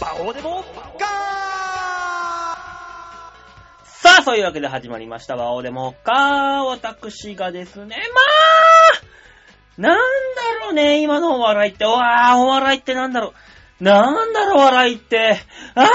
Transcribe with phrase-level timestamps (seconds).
[0.00, 0.64] バオデモ
[0.98, 1.06] ガ
[3.84, 11.84] さあ、そういうわけで始まりました、バオデモカ私がですね、まあ、なんだろうね、今のお笑いって。
[11.84, 13.34] わー、お笑いってなんだろ
[13.80, 13.84] う。
[13.84, 15.38] なんだろう、笑いって。
[15.74, 15.86] あー、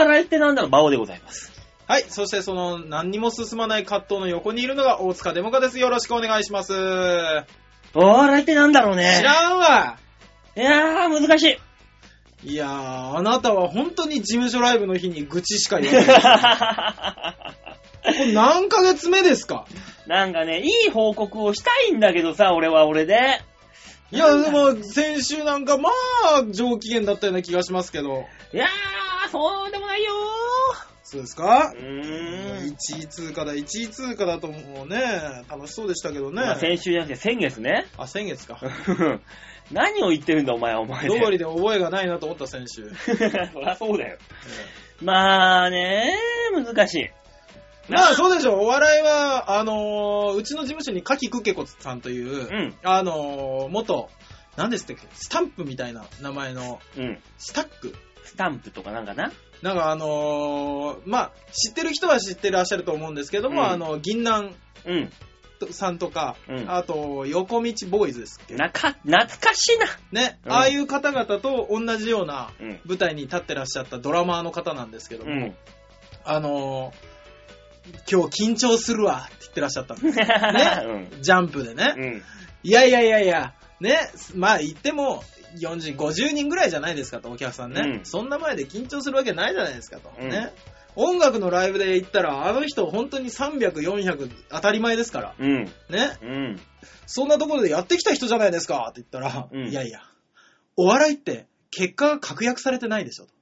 [0.00, 1.52] 笑いってなんだろう、バオでございます。
[1.86, 2.04] はい。
[2.08, 5.78] そしてその何にも進まない葛藤の横にいるのが大塚デモカです。
[5.78, 6.74] よろしくお願いします。
[7.94, 9.22] お笑いってなんだろうね知。
[9.22, 9.98] らんわ。
[10.56, 11.58] いやー、難しい。
[12.48, 17.52] いやー、あなたは本当に事務所ライブの日に愚痴しか言わない。
[18.04, 19.66] これ何ヶ月目ですか？
[20.06, 23.40] なんかね、いい報告をしたいんだけどさ、俺は俺で。
[24.12, 25.90] いや、でも先週なんかま
[26.36, 28.26] あ上機嫌だったような気がしますけど。
[28.54, 30.12] いやー、そうでもないよ
[31.02, 31.72] そうですか？
[31.76, 31.78] ー。
[31.78, 32.74] うーん。
[32.74, 36.42] 1位通過だ、1位通過だともうね、楽しそうでしたけどね。
[36.42, 37.86] まあ、先週じゃなくて先月ね。
[37.98, 38.60] あ、先月か。
[39.70, 41.20] 何を言ってるんだ、お前、お前どで。
[41.20, 42.90] こりで覚えがないなと思った先週。
[43.52, 44.18] そりゃそうだよ。
[45.02, 46.16] まあね
[46.52, 47.10] 難しい。
[47.88, 52.74] まあそうでしょう、お笑いは、あのーうちの事務所に柿くけこさんという、うん。
[52.82, 54.08] あのー元、
[54.56, 57.18] 何ですってスタンプみたいな名前の、うん。
[57.38, 59.32] スタックスタンプとかなんかな？
[59.62, 65.12] なんかあのーまあ、知ってる人は知ってらっしゃると思うんですけども、うんあの、銀杏うん。
[65.70, 69.86] さんとか、うんあと、横道ボーイズですっけなか、懐かしいな。
[70.12, 72.80] ね、うんああいう方々と同じようなうん。
[72.84, 75.54] 舞台に立ってらっしゃったドラマーの方なんですけども、うん。
[76.24, 77.16] あのー
[78.10, 80.18] 今日緊張するわって言ってらっしゃったんです。
[80.18, 81.08] ね。
[81.20, 81.94] ジャンプでね。
[81.96, 82.22] うん。
[82.64, 85.22] いやいやいやいや、ね、まあ言っても、
[85.60, 87.80] 40、50人ぐらいじゃないですかと、お客さんね。
[87.80, 90.10] うんそんな前で緊張するわけないじゃないですかと。
[90.18, 90.52] うんね。
[90.96, 95.34] 音楽のライブで言ったら、あの人本当に300、400当たり前ですから。
[95.38, 95.64] うん。
[95.90, 96.18] ね？
[96.22, 96.60] うん。
[97.06, 98.88] そんなところでやってきた人じゃないですか？
[98.90, 100.00] って言ったら、うんいやいや、
[100.76, 103.32] お笑いって結果が確約されてないでしょと。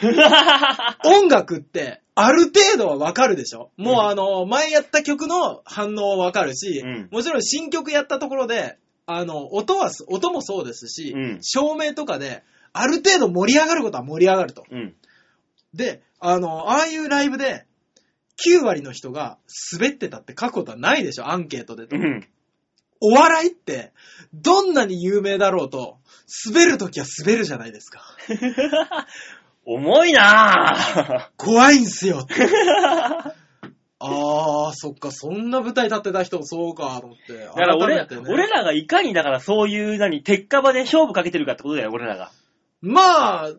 [1.04, 12.42] 音楽ってある程度はわかるでしょもううんあの、前やった曲の反応はわかるし、うんもちろん新曲やったところで、あの、音はす、音もそうですし、うん照明とかで、
[12.72, 14.64] ある程度盛り上がることは盛り上がると。
[14.70, 14.94] うん。
[15.74, 17.66] で、あの、ああいうライブで、
[18.46, 19.38] 9割の人が
[19.72, 21.96] 滑ってたって書くことはないでしょアンケートでと。
[21.96, 22.26] うん。
[23.00, 23.92] お笑いって、
[24.32, 25.98] どんなに有名だろうと、
[26.46, 28.02] 滑るときは滑るじゃないですか。
[29.66, 31.28] 重いなぁ。
[31.36, 32.26] 怖いんすよ。
[34.04, 37.38] あー、そっか、そんな舞台立ってた人、そうか、と思って。
[37.38, 42.32] だから俺、ね俺らがいかにだからそういう、何、鉄火場で勝負かけてるかってことだよ、俺らが。
[42.80, 43.52] まあ、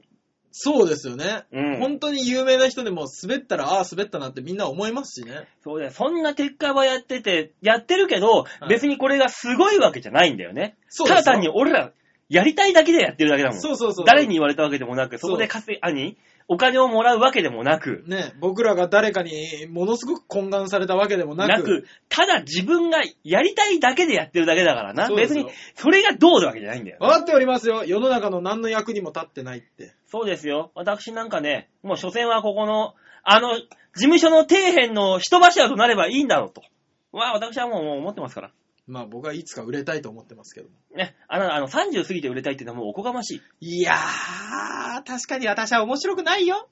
[0.56, 1.46] そうですよね。
[1.52, 5.48] うん本当に有名な人でも滑ったら、ああ、滑ったなってみんな思いますしね。
[5.64, 5.92] そうだよ。
[5.92, 10.76] そんな鉄火場やってて、やってるけど、い別にこれがすごいわけじゃないんだよね。
[10.90, 11.92] そうですよただ単に俺ら、
[12.30, 13.60] やりたいだけでやってるだけだもん。
[13.60, 14.06] そうそうそう。
[14.06, 16.18] 誰に言われたわけでもなく、そこで稼い、あに
[16.48, 25.10] お金をもらうわけでもなく、ね、僕らが誰かにものすごく懇願されたわけでもなく、なく、ただ自分がやりたいだけでやってるだけだからな。
[25.16, 26.98] 別に、それがどうなわけじゃないんだよ。
[27.00, 27.86] 分かっておりますよ。
[27.86, 29.96] 世の中の何の役にも立ってないって。
[30.08, 30.72] そうですよ。
[30.76, 36.62] 私なんかね、もう所詮はここの、あの、事務所の底辺の人柱となればいいんだろうと。
[37.14, 38.52] まあ私はもう思ってますから。
[38.86, 40.76] まあ僕はいつか売れたいと思ってますけども。
[40.96, 43.78] ね、あの、あの、30過ぎて売れたいっていうのはもうおこがましい。
[43.78, 46.68] いやー、確かに私は面白くないよ。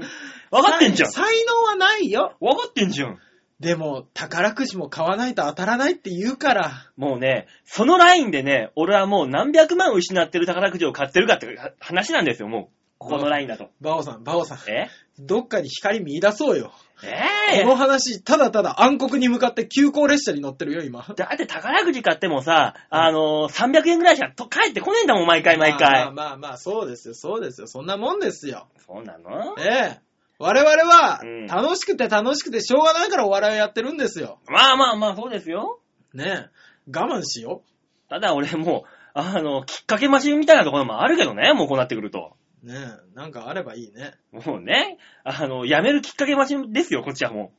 [0.50, 2.36] わかってんじゃん才才能はないよ。
[2.40, 3.18] わかってんじゃん
[3.58, 6.92] でも、宝くじも買わないと当たらないって言うから。
[6.96, 11.48] もうね、そのラインでね、俺はもう何百万失ってる宝くじを買ってるかって
[11.80, 12.76] 話なんですよ、もう。
[12.98, 13.70] ここのラインだと。
[13.80, 14.58] バオさん、バオさん。
[14.70, 14.88] え？
[15.18, 16.72] どっかに光見出そうよ。
[17.06, 21.04] ええこの話、ただただ暗黒に向かって急行列車に乗ってるよ、今。
[21.16, 25.78] だって宝くじ買ってもさ、あのー、300円ぐらいしかと帰ってこねえんだもん、毎回毎回。
[25.78, 27.66] まあまあまあまあ、そうですよ、そうですよ。
[27.66, 28.66] そんなもんですよ。
[28.86, 29.56] そうなの？
[29.58, 30.00] ええ。
[30.38, 34.38] 我々はうん、楽しくて楽しくてしょうがないからお笑いをやってるんですよ。
[34.48, 35.80] まあまあまあ、そうですよ。
[36.12, 36.90] ねえ。
[36.94, 37.62] 我慢しよ
[38.08, 42.36] ただ俺もう、あの、きっかけ待ちみたいなところもあるけどね、もうこうなってくると。
[42.62, 42.66] う。
[42.66, 43.16] ねえ。
[43.16, 44.14] なんかあればいいね。
[44.32, 47.52] もうね、あの、辞めるきっかけ待ちですよ、こっちはも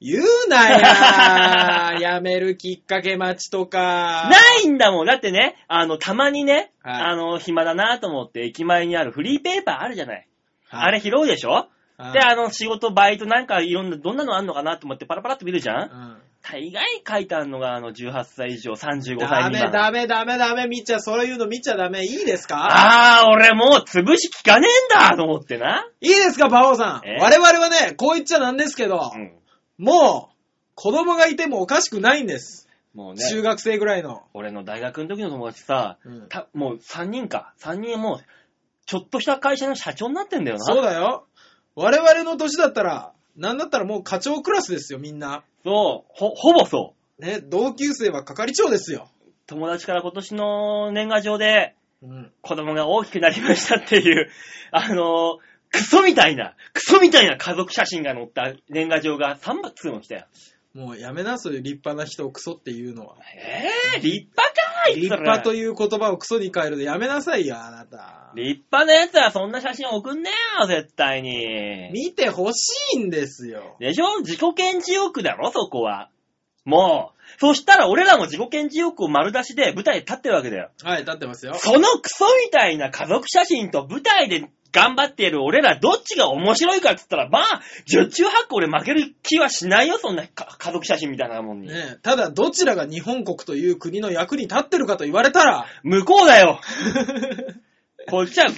[0.00, 3.66] 言うなやや めるきっかけ待ちとう。
[3.68, 4.28] か。
[4.30, 5.06] ないんだもん。
[5.06, 10.26] だってね、あの、たまにね、はいあの、暇だなと思って駅前にあるフリーペーパーあるじゃない。
[10.68, 11.68] はいあれ拾うでしょ？
[11.96, 16.16] はいで、あの、仕事、バイトなんかいろんな、どんなのあんのかなと思ってパラパラって見るじゃんうん
[16.48, 19.52] 大概書いてあるのが、あの、18歳以上、35歳未ダ満。
[19.52, 22.04] メダメダメダメ、見ちゃ、そういうの見ちゃダメ。
[22.04, 22.68] いいですか？
[22.70, 25.88] あー、俺もう潰し効かねえんだと思ってな。
[26.00, 27.08] いいですか、馬王さん？
[27.08, 27.18] え。
[27.20, 29.32] 我々はね、こう言っちゃなんですけど、うん。
[29.78, 30.36] もう、
[30.74, 32.68] 子供がいてもおかしくないんです。
[32.94, 34.22] もうね、中学生ぐらいの。
[34.32, 37.54] 俺の大学の時の友達さ、うんたもう3人か。
[37.60, 38.24] 3人もう、
[38.86, 40.64] ちょっとした会社の社長になってんだよな。
[40.64, 41.26] そうだよ。
[41.74, 45.42] 我々の年だったら、なんだったらもう課長クラスですよ、みんな。
[45.66, 46.12] そう。
[46.14, 47.22] ほ、ほぼそう。
[47.22, 49.08] ね、同級生は係長ですよ。
[49.46, 52.32] 友達から今年の年賀状で、うん。
[52.40, 54.30] 子供が大きくなりましたっていう、
[54.70, 60.26] あのークソみたいな、クソみたいな家族写真が載った年賀状が3通も来たよ。
[60.76, 63.16] もうやめな、そういう立派な人をクソっていうのは。
[63.94, 65.74] えー、立派かい立派という。
[65.74, 68.32] 言葉をクソに変えるでやめなさいよ、あなた。
[68.34, 71.90] 立派なやつはそんな写真送んねえよ、絶対に。
[71.92, 73.76] 見てほしいんですよ。
[73.80, 74.18] でしょ？
[74.20, 76.10] 自己顕示欲だろ、そこは。
[76.66, 80.70] もう、そしたら俺らも自己顕示欲を丸出しで舞台に立ってるわけだよ。
[80.82, 81.54] はい、立ってますよ。
[81.54, 91.68] そのクソみたいな家族写真と舞台で頑張っている俺らどっちが面白いかって言ったら、まあ、十中八九俺負ける気はしないよ、そんなか家族写真みたいなもんに。
[91.68, 96.60] ねえただ、どちらが日本国という国の役に立ってるかと言われたら、向こうだよ
[98.10, 98.48] こっちは、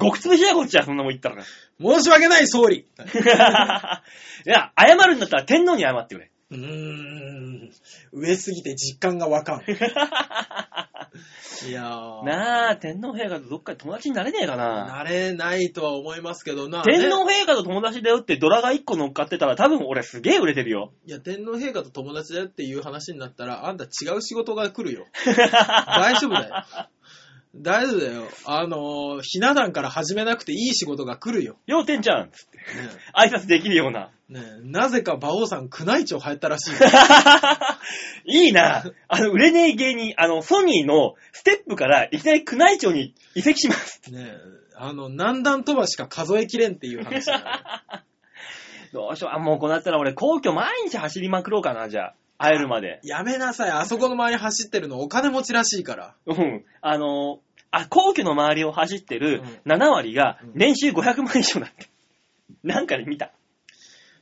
[0.00, 1.44] 極潰しだよ、こっちは、そんなもん言ったら。
[1.78, 2.86] 申し訳ない総理。
[2.96, 6.30] いや、謝るんだったら天皇に謝ってくれ。
[6.50, 7.70] うーん、
[8.12, 9.62] 上すぎて実感がわかん。
[11.66, 14.86] いやー、なあ、天皇陛下とどっかで友達になれねえかな。
[14.86, 16.84] なれないとは思いますけどな。
[16.84, 20.92] 天ね皇陛下と友達だよってドラが1個乗っかってたら多分俺すげえ売れてるよ。
[21.06, 25.06] いや、天皇陛下と友達だよっていう話になったら、あんた違う仕事が来るよ。
[25.26, 26.64] 大丈夫だよ。
[27.62, 28.24] 大丈夫だよ。
[28.44, 31.56] あのー、ひな壇から始めなくていい仕事が来るよ。
[31.66, 32.58] よう、天ちゃんつって。
[32.58, 32.64] ね
[33.14, 34.10] 挨拶できるような。
[34.30, 36.78] えねえなぜか馬王さん宮内庁入ったらしいよ。
[38.26, 38.84] いいな。
[39.08, 44.02] あの、売れねえ芸人、あの、ソニーのステップからいきなり宮内庁に移籍します。
[44.10, 47.30] ねえあの、何段飛ばしか数えきれんっていう話。
[48.92, 49.30] どうしよう。
[49.34, 52.14] あ、もうこうなったら俺皇居毎日走りまくろうかな、じゃあ。
[52.38, 53.00] 会えるまで。
[53.02, 53.70] やめなさい。
[53.70, 56.14] あそこの周り走ってるのお金持ちらしいから。
[56.26, 56.64] うん。
[56.82, 57.40] あの
[57.70, 61.88] あ、皇居の周りを走ってる7割がうん年収500万以上だって。
[62.62, 63.32] なんかで見た。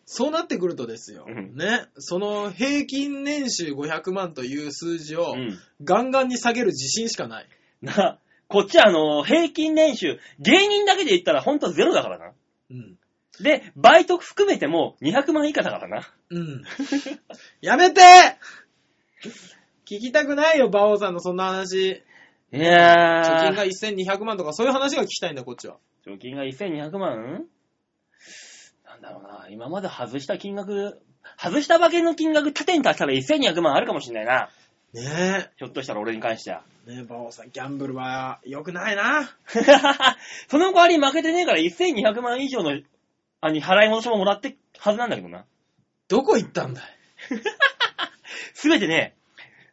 [0.06, 1.24] そうなってくるとですよ。
[1.26, 1.86] うんね。
[1.98, 5.58] その平均年収500万という数字をうん。
[5.82, 7.48] ガンガンに下げる自信しかない。
[7.80, 8.18] な、
[8.48, 12.32] こっちはあの、平均年収、芸人だけで言ったらほんとゼロだからな。
[12.70, 12.98] うん。
[13.40, 16.08] で、バイト含めても200万以下だからな。
[16.30, 16.64] うん。
[17.60, 18.00] やめて
[19.86, 22.02] 聞きたくないよ、馬王さんのそんな話。
[22.54, 23.50] いやー。
[23.50, 25.76] 貯金が1200万とかそういう話が聞きたいんだ、こっちは。
[26.06, 27.44] 貯金が1200万？
[28.86, 29.48] なんだろうな。
[29.50, 31.00] 今まで外した金額、
[31.36, 34.50] 外した馬券の金額縦に足したら1200万あるかもしんないな。
[34.92, 36.62] ねひょっとしたら俺に関しては。
[36.86, 36.92] え。
[36.92, 39.30] ねえ、馬王さん、ギャンブルは良くないな。
[40.48, 42.80] その代わり負けてねえから1200万以上の、
[43.40, 45.44] あに払い戻しももらってはずなんだけどな。
[46.06, 46.84] どこ行ったんだい？
[48.54, 49.16] すべてね、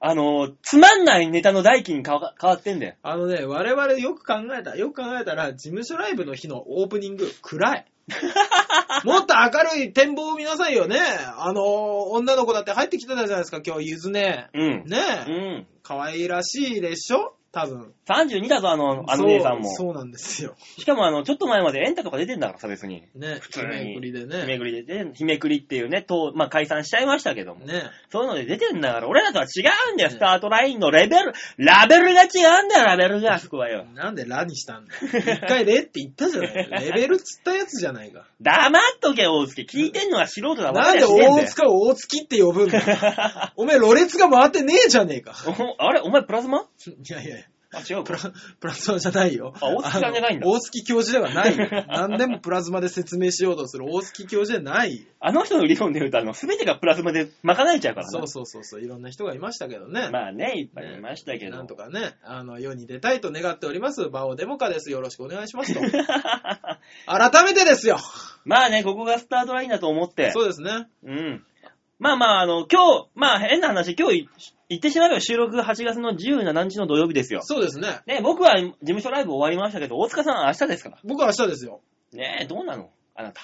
[0.04, 2.96] あのーつまんないネタの代金に変わ変わってんだよ。
[3.04, 7.86] あのね、我々よく考えた、よく考えたら、事務所ライブの日のオープニング、暗い。
[9.06, 10.98] もっと明るい展望を見なさいよね。
[11.38, 11.66] あのー
[12.14, 14.50] 女の子だって入ってきてたじゃないですか、今日、ゆずね。
[14.56, 14.84] うん。
[14.88, 15.68] ねえ、うん。
[15.84, 17.94] 可愛らしいでしょ多分。
[18.08, 19.66] 32だぞ、あの、あの姉さんも。
[19.66, 20.56] そうそうなんですよ。
[20.78, 23.04] しかもあの、ちょっと前までエンタとか出てんだからさ、別に。
[23.14, 24.46] ね、普通に日めくりで日ね。
[24.46, 27.66] めくりで、ね、日めくりっていうね、と、まあ、解散しちゃいましたけども。
[27.66, 27.84] ね。
[28.10, 32.28] そういうので出てんだから、俺らとは違うんだよ、ねスタートラインのレベル、ラベルが違
[32.62, 33.86] うんだよ、ラベルが、あそこはよ。
[33.96, 35.00] なんでラにしたんだよ。
[35.02, 36.76] 一回レって言ったじゃないか。
[36.80, 38.28] レベルつったやつじゃないか。
[38.40, 39.62] 黙っとけ、大月。
[39.64, 42.86] 聞いてんのは素人だなんで大塚を大月って呼ぶんだよ。
[43.58, 45.36] おめえ、ろれつが回ってねえじゃねえか。
[45.48, 46.62] おあれお前プラズマ？
[46.62, 47.41] いやいや。
[47.74, 49.54] あ、違うプラか。、プラズマじゃないよ。
[49.62, 51.68] あ大月さんじゃないんだ大月教授ではないよ。
[51.88, 55.04] 何でもプラズマで説明しようとする大月教授じゃないよ。
[55.22, 58.12] あの人の理論で言うと、あの、すべてがプラズマで賄えちゃうからな。
[58.12, 60.10] そうそうそうそう、いろんな人がいましたけどね。
[60.12, 61.56] まあね、いっぱいいましたけど。
[61.56, 64.10] なんとかね、あの、世に出たいと願っております。
[64.10, 64.92] バオデモカです。
[64.92, 65.80] よろしくお願いしますと。
[67.08, 67.98] 改めてですよ。
[68.44, 70.32] まあね、ここがスタートラインだと思って。
[70.32, 70.88] そうですね。
[71.04, 71.46] うん。
[72.00, 74.30] まあまあ、あの、今日、まあ変な話、今日い
[74.72, 77.42] 言ってしまえば収録が8月の17日の土曜日ですよ。
[77.44, 78.00] そうですね。
[78.08, 80.98] ね、僕は事務所ライブ終わりましたけど、大塚さんは明日ですから。
[81.04, 81.82] 僕は明日ですよ。
[82.14, 82.90] ねえ、どうなの？
[83.14, 83.42] あなた。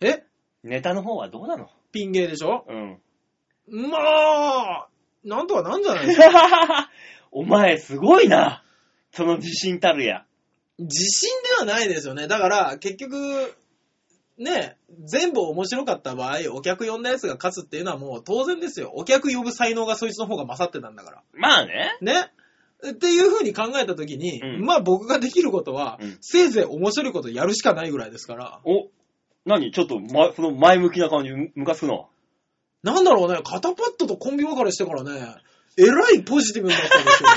[0.00, 0.22] え？
[0.62, 1.68] ネタの方はどうなの？
[1.90, 2.64] ピン芸でしょ？
[2.68, 3.90] うん。
[3.90, 4.88] まあ、
[5.24, 6.90] なんとかなんじゃないですか。
[7.32, 8.62] お前、すごいな。
[9.10, 10.26] その自信たるや。
[10.78, 12.28] 自信ではないですよね。
[12.28, 13.52] だから、結局、
[14.38, 18.92] ね、全部面白かった場合、お客呼んだやつが勝つっていうのはもう当然ですよ。
[18.94, 21.22] お客呼ぶ才能がそいつの方が勝ってたんだから。
[21.32, 21.96] まあね。
[22.02, 22.30] ね。
[22.90, 28.60] っていう風に考えたときに、うんまあ僕ができることは、うんせいぜい面白いことやるしかないぐらいですから。
[28.64, 28.88] お、
[29.46, 29.70] 何？
[29.72, 32.08] ちょっと、ま、その前向きな感じ、むむかつくの？
[32.82, 35.34] なんだろうね、肩パッドとコンビ別れしてからね、
[35.78, 37.36] えらいポジティブになったんですよね。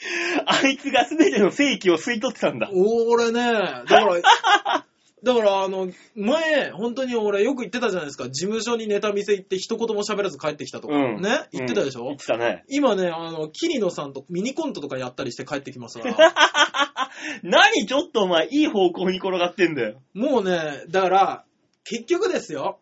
[0.46, 2.70] あいつが全ての正規を吸い取ってたんだ。
[2.72, 4.20] 俺ね、だから、
[5.22, 8.30] だからあの、前、本当に俺よく言ってたじゃないですか。
[8.30, 10.94] 事務所にネタ見せ行って一言も喋らず帰ってきたとか。
[10.94, 11.20] うん。
[11.20, 11.48] ね？
[11.52, 12.64] 言ってたでしょ、うん言ってたね。
[12.68, 16.16] 今ね、あの、キリノさんとミニコントとかやったりして帰ってきますから。
[17.42, 20.02] 何ちょっとお前、いい方向に転がってんだよ。
[20.14, 21.44] もうね、だから、
[21.84, 22.78] 結局ですよ。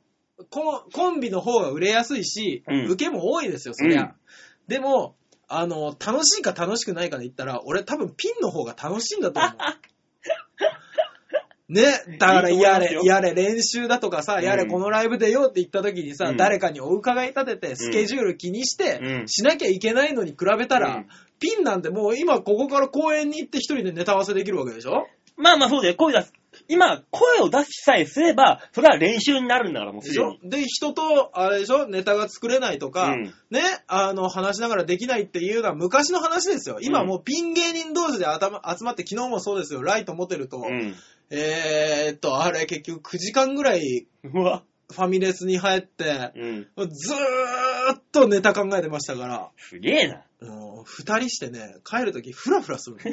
[0.50, 4.02] コンコンビの方が売れやすいし、うん受けも多いですよ、そりゃ。
[4.02, 4.11] うん
[4.68, 5.16] でも、
[5.49, 9.52] あの、楽しいか楽しくないかで言ったら、俺多分ピンの方が楽しいんだと思う。
[11.68, 11.84] ね、
[12.18, 14.44] だからやれ、やれ練習だとかさ、うん。
[14.44, 16.37] やれこのライブ出ようって言った時にさ、うん。
[16.37, 19.28] 誰かにお伺い立てて、スケジュール気にして、うん。
[19.28, 21.08] しなきゃいけないのに比べたら、うん。
[21.40, 25.06] ピンなんてもう今ここから公園に行って一人でネタ合わせできるわけでしょ？
[25.37, 26.32] まあまあそうだよ、声出す。
[26.66, 30.37] 今、声を出しさえすれば、それは練習になるんだから、もうですしょ？
[30.42, 30.62] でに。
[30.64, 31.87] で、人と、あれでしょ？
[31.87, 33.34] ネタが作れないとか、うん。
[33.50, 36.78] ね、あの、話しながらできないっていうのは昔の話ですよ。
[36.80, 37.06] 今うん。
[37.06, 40.96] もうピン芸人同士で頭集まって、昨日もそうですよ、ライト持てると、うん。
[41.30, 44.62] えーっと、あれ結局9時間ぐらいうわ。
[44.90, 46.66] ファミレスに入って、うん。
[46.88, 50.23] ずーっとネタ考えてましたから、すげえな。
[50.40, 53.02] もう二人してね、帰るときフラフラするの。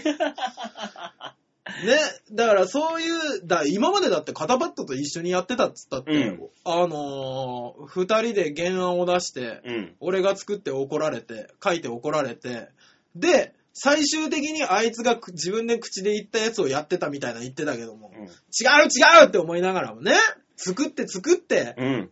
[1.84, 1.98] ね、
[2.31, 9.95] だからそういう、だ今までだって肩パッドと一緒にやってたっつったって、うんあのー二人で原案を出して、うん。
[10.00, 12.69] 俺が作って怒られて、書いて怒られて、
[13.15, 18.24] で、最終的にあいつがく自分で口で言ったやつをやってたみたいな言ってたけども、うん。
[18.24, 20.13] 違う違うって思いながらもね、
[20.55, 22.10] 作って作って、うん。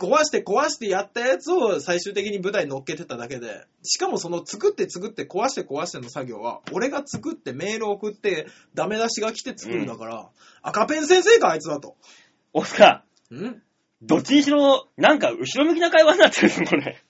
[0.00, 10.28] 壊して壊してやったやつを最終的に舞台に乗っけてただけで、しかもその作って作って壊して壊しての作業は、俺が作ってメール送ってダメ出しが来て作るんだから、
[10.62, 11.96] 赤ペン先生かあいつはと。
[12.52, 13.34] オスカん。
[13.34, 13.54] ー、
[14.02, 17.00] どっちにしろ、なんか後ろ向きな会話になってるぞ、これ。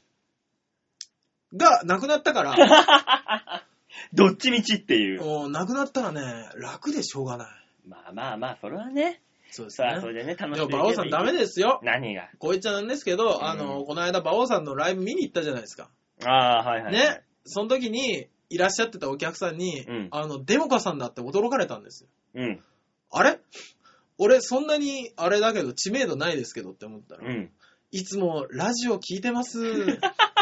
[1.56, 2.54] が、なくなったから、
[4.12, 5.20] どっちみちっていう。
[5.20, 7.48] もうなくなったらね、楽でしょうがない。
[7.86, 9.20] まあまあまあ、それはね。
[9.50, 10.20] そうですさあ、それね。
[10.24, 11.80] でね、楽しでも、くいけばいい馬王さんダメですよ。
[11.82, 12.28] 何が？
[12.38, 15.90] こう言っちゃなんですけど、んあの、この間、馬王さんのライブ見に行ったじゃないですか。
[16.24, 16.92] ああ、はいはい。
[16.92, 17.22] ね。
[17.44, 22.08] その時に、いらっしゃってたお客さんに、うんあの、デモカさんだって驚かれたんですよ。
[22.34, 22.60] うん。
[23.10, 23.38] あれ？
[24.18, 27.50] 俺、そんなに、あれだけど、知名度ないですけどって思ったら、うん。
[27.90, 29.58] いつもラジオ聞いてます。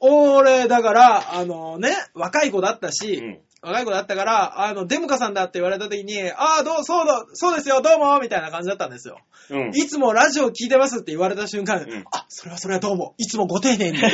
[0.00, 3.38] 俺、だから、あのね、若い子だったし、うん。
[3.60, 9.18] 若い子だったから、あの、デモカさんだって言われた時に、ああ、どう、そうだ、そうですよ、どうもみたいな感じだったんですよ。
[9.50, 9.70] うん。
[9.74, 13.98] いつもラジオ聞いてますって言われた瞬間、うんあ、それはそれはどうも、いつもご丁寧に。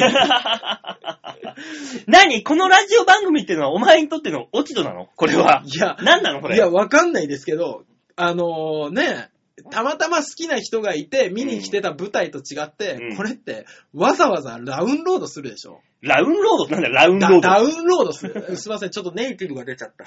[2.06, 5.08] 何このラジオ番組っていうのはお前にとっての落ち度なの？
[5.14, 5.62] これは。
[5.66, 6.56] いや、何なのこれ？
[6.56, 7.84] いや、わかんないですけど、
[8.16, 9.28] あのね、
[9.70, 15.80] たまたま好きな人がいて、見に来てた舞台と違って、うんこれって、わざわざラウンロードするでしょ？
[16.00, 17.40] ラウンロードってなんだよ、ラウンロード。
[17.40, 18.56] ダダウンロードする。
[18.58, 20.04] すいません、ちょっとネイティブが出ちゃった。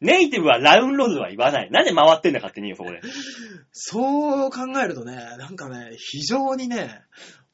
[0.00, 1.70] ネイティブはラウンロードとは言わない。
[1.70, 3.00] なんで回ってんだ勝手によ、そこで。
[3.72, 7.02] そう考えるとね、なんかね、非常にね、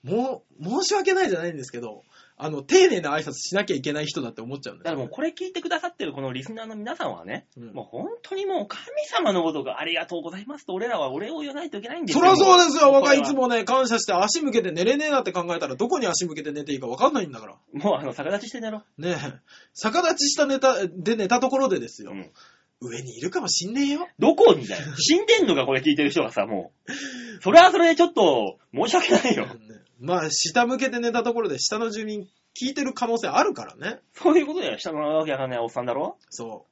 [0.04, 2.04] もう、申し訳ないじゃないんですけど、
[2.38, 12.24] あの、丁寧な挨拶しなきゃいけない人だって思っちゃうんですよだからもうこれ聞いてくださってるこのリスナーの皆さんはね、うんもう本当にもう神様のことがありがとうございますと俺らはお礼を言わないといけないんですよ。
[12.24, 13.32] そりゃそうですよ、もう若いいつ。
[13.32, 17.56] もね、感謝して足向けて寝れねえなって考えたら、どこに足向けて寝ていいかわかんないんだから。
[17.72, 18.82] もうあの、逆立ちして寝ろ。
[18.98, 19.16] ねえ、
[19.74, 22.30] 逆立ちしたネタで寝たところでですよ、うん
[22.78, 24.06] 上にいるかもしんねえよ。
[24.18, 24.82] どこにだよ。
[24.98, 26.92] 死んでんのか、これ聞いてる人がさ、もう。
[27.40, 29.46] それはそれでちょっと、申し訳ないよ。
[29.46, 29.52] ね
[29.98, 32.28] まあ、下向けて寝たところで下の住民
[32.60, 34.00] 聞いてる可能性あるからね。
[34.14, 34.78] そういうことだよ。
[34.78, 36.16] 下のわけわかんないおっさんだろ？
[36.30, 36.66] そ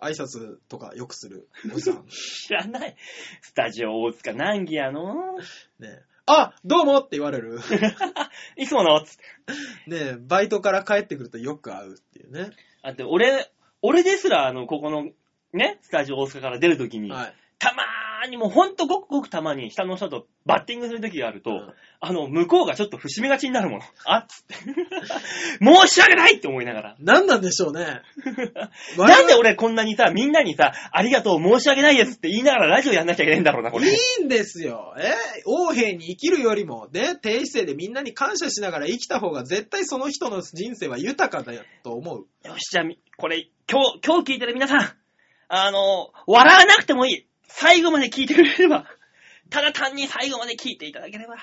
[0.00, 0.04] う。
[0.04, 2.04] 挨拶とかよくするおじさん。
[2.08, 2.96] 知らない。
[3.40, 5.36] スタジオ大塚難儀やの？
[5.78, 7.60] ねえあ、どうもって言われる。
[8.56, 9.90] いつものつって。
[9.90, 12.50] ねえ、バイトから帰ってくるとよく会うっていうね。
[12.82, 13.50] だって俺、
[13.82, 15.10] 俺ですら、あの、ここの、
[15.52, 17.34] ね、スタジオ大阪から出るときに、はい。
[17.58, 21.74] たまーにもうほんとごくごくたまに下の人とバッティングするときがあると、うん
[22.06, 23.82] あの、向こうがちょっと伏し目がちになるもの。
[24.04, 24.54] あっつって。
[25.64, 26.96] 申し訳ないって思いながら。
[27.00, 28.02] 何なんでしょうね。
[28.98, 33.88] なんで俺こんなにさ、みんなにさ、ありがとう、申し訳ないですって言いながらラジオやんなきゃいけないんだろうな、これ。
[33.88, 34.94] いいんですよ。
[34.98, 35.14] え
[35.46, 42.26] 王兵に生きるよりも、ね、低姿勢でみんなに感謝しながら生きた方が絶対その人の人生は豊かだよと思う。
[42.46, 44.92] よし、じゃあみ、これ、今日、今日聞いてる皆さん、
[45.48, 47.26] あの、笑わなくてもいい。
[47.48, 48.86] 最後まで聞いてくれれば、
[49.50, 51.36] ただ単に最後まで聞いていただければ。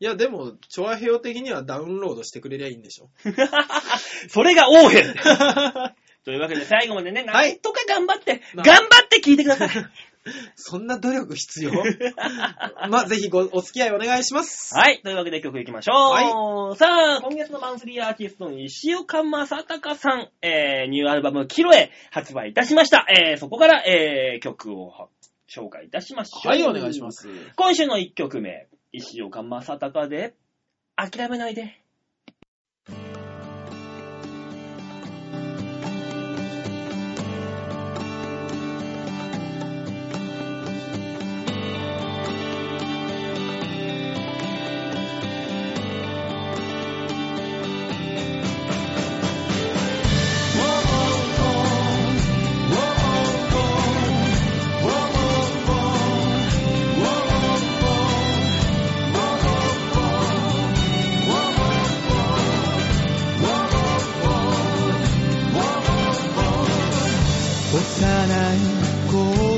[0.00, 3.10] いや、でも、調和平的にはダウンロードしてくれりゃいいんでしょ。
[4.28, 5.14] それが王変
[6.24, 9.68] というわけで最後までね、なんとか頑張って、頑張って聞いてください。
[10.54, 11.72] そんな努力必要？
[12.88, 14.74] まあ、ぜひご、お付き合いお願いします。
[14.74, 15.00] はい。
[15.02, 16.76] というわけで曲いきましょう。
[16.76, 16.86] さ
[17.18, 23.06] あ、今月のマンスリーアーティストの石岡正隆さん、えー、ニューアルバム、キロへ発売いたしました。
[23.08, 25.10] えー、そこから、えー、曲を発
[25.54, 26.48] 紹介いたしましょう。
[26.48, 27.28] はい、お願いします。
[27.56, 30.34] 今週の1曲目、石岡正隆で、
[30.96, 31.81] 諦めないで。
[67.74, 69.51] おっかない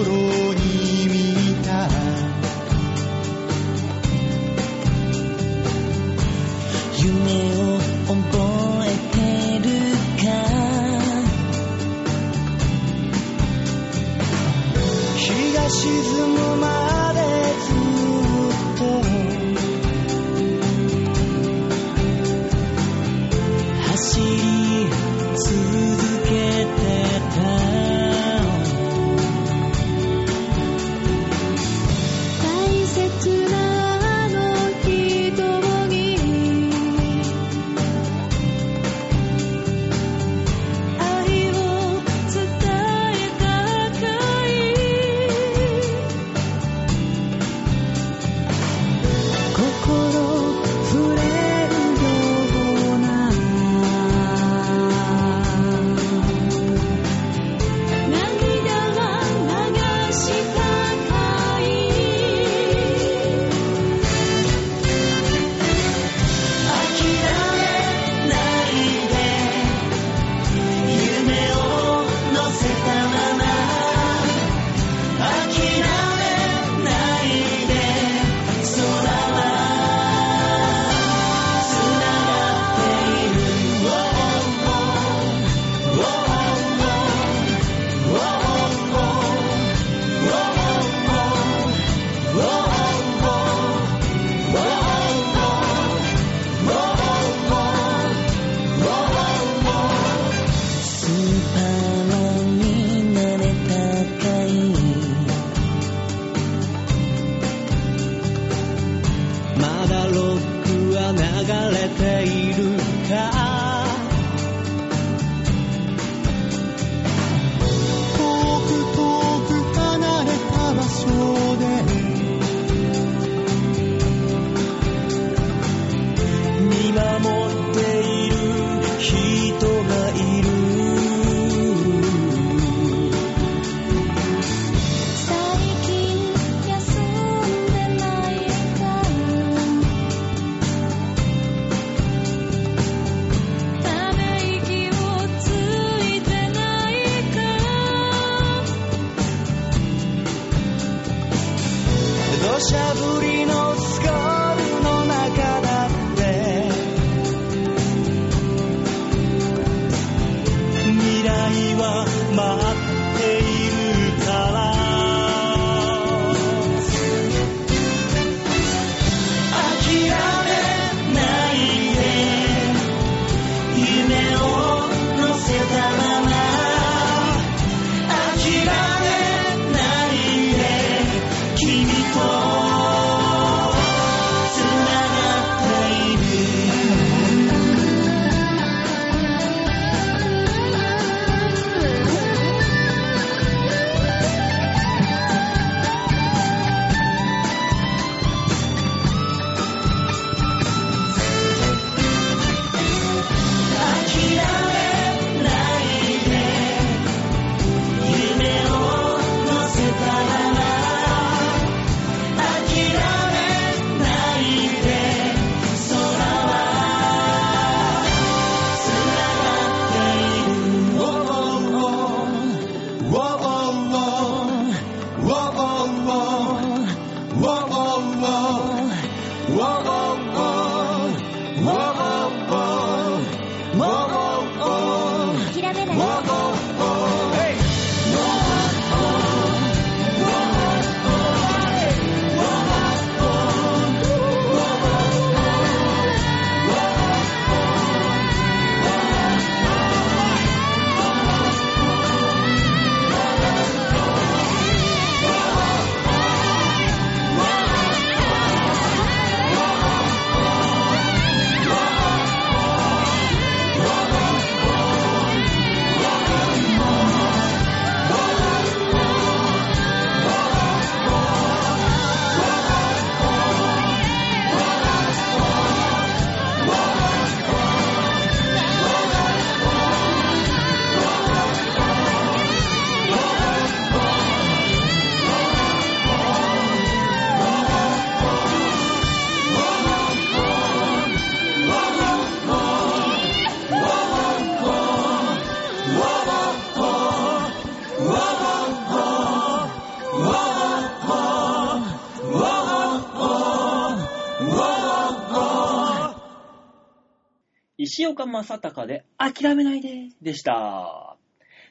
[308.87, 310.09] で諦めないで。
[310.23, 311.17] でした。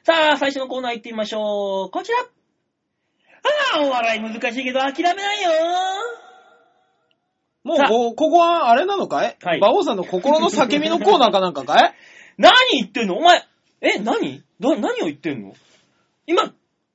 [0.04, 1.90] さあ、最初のコーナー行ってみましょう。
[1.90, 2.18] こちら。
[2.20, 5.50] ああ、お笑い難しいけど諦めないよ。
[7.62, 9.36] もうこ、ここはあれなのかい？
[9.42, 9.58] はい。
[9.58, 11.94] 馬王さんの心の叫びのコーナーかなんかかい？
[12.36, 13.16] 何言ってんの？
[13.16, 13.42] お前、
[13.80, 14.42] え、何？
[14.60, 15.54] ど、何を言ってんの？
[16.26, 16.52] 今、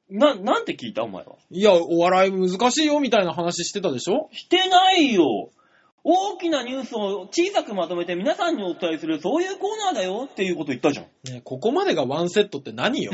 [0.09, 1.03] な、なんて聞いた？
[1.03, 1.37] お前は。
[1.49, 4.29] いや、お笑い難しいよみたいな話してたでしょ？
[4.31, 5.49] してないよ。
[6.03, 11.05] 大きなニュースを小さくまとめて皆さんにお伝えする、そういうコーナーだよっていうこと言ったじゃん。
[11.31, 13.11] ねここまでがワンセットって何よ？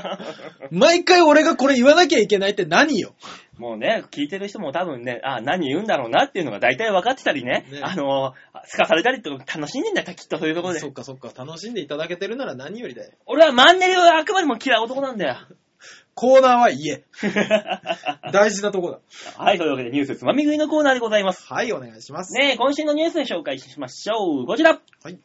[0.70, 3.14] 毎回俺がこれ言わなきゃいけないって何よ？
[3.58, 10.88] もうね、聞いてる人も多分ね、あ、何言うんだろうなっていうのが大体分かってたりね、ねあの、すかされたりって楽しんでんだよ、きっとそういうところでそ。
[10.88, 13.12] っかそっか、楽しんでいただけてるなら何よりだよ。
[13.26, 15.36] 俺はマンネリをあくまでも嫌う男なんだよ。
[16.14, 17.04] コーナーは言え。
[18.32, 19.00] 大事なとこだ。
[19.36, 21.44] はい、というわけでニュースつまみ食いのコーナーでございます。
[21.46, 22.34] はい、お願いします。
[22.34, 24.46] ねえ、今週のニュースで紹介しましょう。
[24.46, 24.80] こちら。
[25.02, 25.18] はい。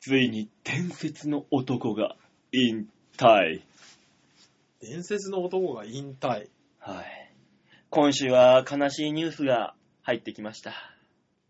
[0.00, 2.16] ついに伝説の男が
[2.52, 3.62] 引退。
[4.80, 6.48] 伝説の男が引退。
[6.78, 7.32] はい。
[7.90, 10.72] 今週は悲しいニュースが入ってきました。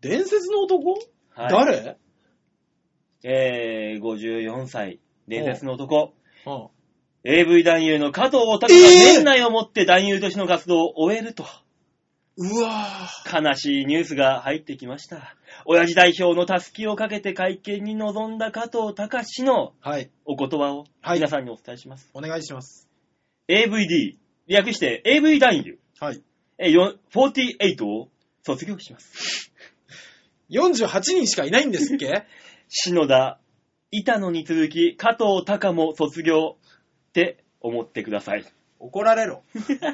[0.01, 0.93] 伝説の男、
[1.29, 1.97] はい、誰？
[3.23, 6.13] えー、54歳、伝説の男。
[6.45, 6.67] うん。
[7.23, 11.45] AV 男優の加藤隆がえー年内をもって男優としての活動を終えると、
[12.37, 13.43] うわぁ。
[13.43, 15.35] 悲しいニュースが入ってきました。
[15.65, 20.09] 親父代表のタスキをかけて会見に臨んだ加藤隆のはい。
[20.25, 22.09] お言葉をはい皆さんにお伝えします。
[22.13, 22.87] お願いします。
[23.49, 26.21] AVD、略して AV 男優、はい。
[26.59, 28.09] えーよ48を
[28.43, 29.51] 卒業します。
[30.51, 32.23] 48人しかいないんですっけ？
[32.69, 33.39] 篠田、
[33.91, 36.57] 板野に続き加藤隆も卒業
[37.17, 38.45] って思ってください。
[38.79, 39.41] 怒られろ。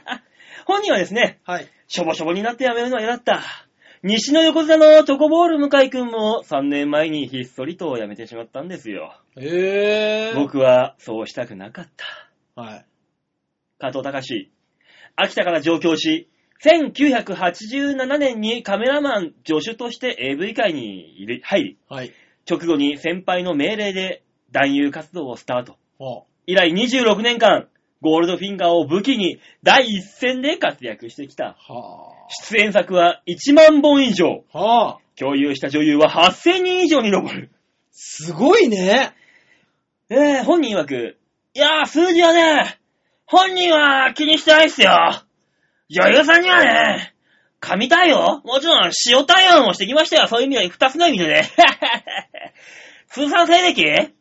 [0.68, 1.68] 本人はですね、はい。
[1.88, 3.42] しょぼしょぼになって辞めるのは嫌だった。
[4.04, 9.18] 西の横綱のチョコボール向井くんも3年前にひっそりと辞めてしまったんですよ。
[9.38, 10.38] えー。
[10.38, 12.62] 僕はそうしたくなかった。
[12.62, 12.86] はい。
[13.80, 14.52] 加藤隆。
[15.16, 16.28] 秋田から上京し、
[16.62, 22.12] 1987年にカメラマン助手として AV 界に入り、はい。
[22.50, 25.78] 直後に先輩の命令で男優活動をスタート。
[25.98, 27.68] は以来26年間、
[28.02, 31.56] ゴールドフィンガーを武器に第一線で活躍してきた。
[31.68, 31.74] あ。
[31.74, 32.14] は
[32.48, 34.44] 出演作は1万本以上。
[34.52, 34.60] あ。
[34.60, 35.00] はあ。
[35.16, 37.52] 共有した女優は8000人以上に上る。
[37.92, 39.14] すごいね。
[40.10, 41.18] えー、本人曰く、
[41.54, 42.80] いやー、数字はね、
[43.26, 44.92] 本人は気にしてないっすよ。
[45.90, 47.14] 女優さんにはね、
[47.60, 48.42] 神対応？
[48.44, 50.28] もちろん塩対応もしてきましたよ。
[50.28, 51.50] そういう意味で、二つの意味でね。
[53.10, 54.12] 通算成績？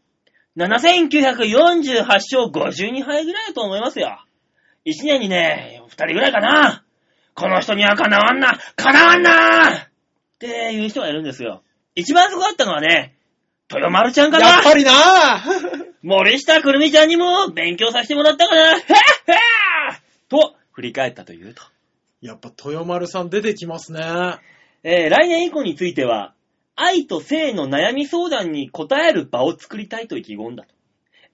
[0.57, 4.19] ?7948 勝52敗ぐらいだと思いますよ。
[4.85, 6.85] 一年にね、二人ぐらいかな。
[7.35, 9.89] この人にはかなわんな、かなわんなっ
[10.39, 11.63] ていう人がいるんですよ。
[11.95, 13.15] 一番すごかったのはね、
[13.71, 14.93] 豊丸ちゃんかなやっぱりな
[16.03, 18.87] 森下くるみちゃんにも勉強させてもらったかなへっへー
[20.29, 21.63] と、振り返ったというと。
[22.21, 24.01] やっぱ豊丸さん出てきますね。
[24.85, 26.35] えー来年以降については、
[26.75, 30.75] 愛と性の悩み相談に応える場を作りたいと意気込んだと。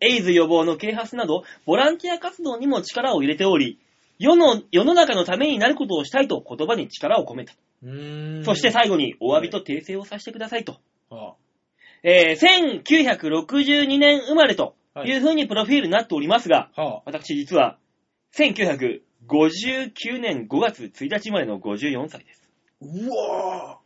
[0.01, 3.79] エイズ予防の啓発など、ボランティア活動にも力を入れており、
[4.19, 7.55] 世の、世の中のためになることをしたいと言葉に力を込めた。
[8.45, 10.81] そして最後にお詫びと訂正をさせてくださいと。
[11.11, 11.35] は
[12.03, 16.83] えー1962年生まれとはいいう風にプロフィールになっておりますが、あ。
[16.83, 17.79] は私実は、
[18.35, 22.49] 1959年5月1日生まれの54歳です。
[22.83, 22.87] あ。
[22.87, 23.79] うわ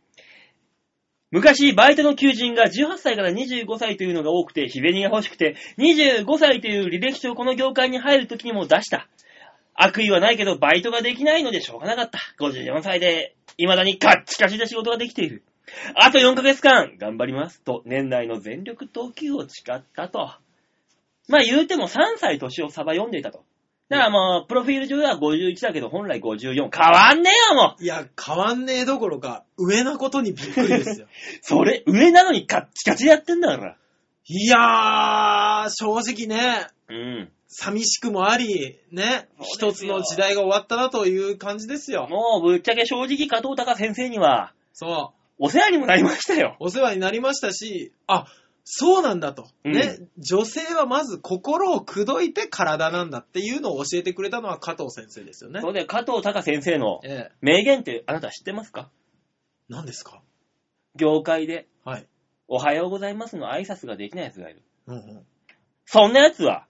[1.33, 9.09] 昔、バイトの求人が18歳から25歳というのが多くて、日銭が欲しくて、25歳という履歴書をこの業界に入るときにも出した。
[9.73, 12.19] 悪意はないけど、バイトができないのでしょうがなかった。
[12.39, 15.41] 54歳で、未だにカッチカチで仕事ができている。
[15.95, 17.63] あと4ヶ月間、頑張ります。
[17.63, 20.35] と、年内の全力投球を誓ったと。
[21.29, 23.43] まあ言うても3歳年をサバ読んでいたと。
[23.93, 26.69] だからもう、プロフィール上では51だけど、本来54。
[26.75, 31.07] 変わんねえよ、もういや、変わんねえどころか、上なことにびっくりですよ。
[31.41, 33.77] それ、上なのにカッチカチでやってんだから。
[34.25, 37.29] いやー、正直ね、うん。
[37.47, 42.07] 寂しくもあり、ね、そうですよ一つの時代が終わったなという感じですよ。
[42.09, 45.23] もう、ぶっちゃけ正直加藤隆先生には、そう。
[45.37, 46.55] お世話にもなりましたよ。
[46.59, 48.25] お世話になりましたし、あ、
[48.65, 49.49] そうなんだと。
[49.65, 55.67] ね、女性はまず心を口説いて体なんだっていうのを教えてくれたのは加藤先生ですよねそ。
[55.67, 57.35] れで、加藤隆先生のええ。
[57.41, 58.89] 名言ってあなた知ってますか？
[59.67, 60.21] 何ですか？
[60.95, 62.07] 業界で、はい。
[62.47, 64.61] おはようございますの挨拶ができない奴がいる。
[64.87, 65.25] うんうん。
[65.85, 66.65] そんな奴は、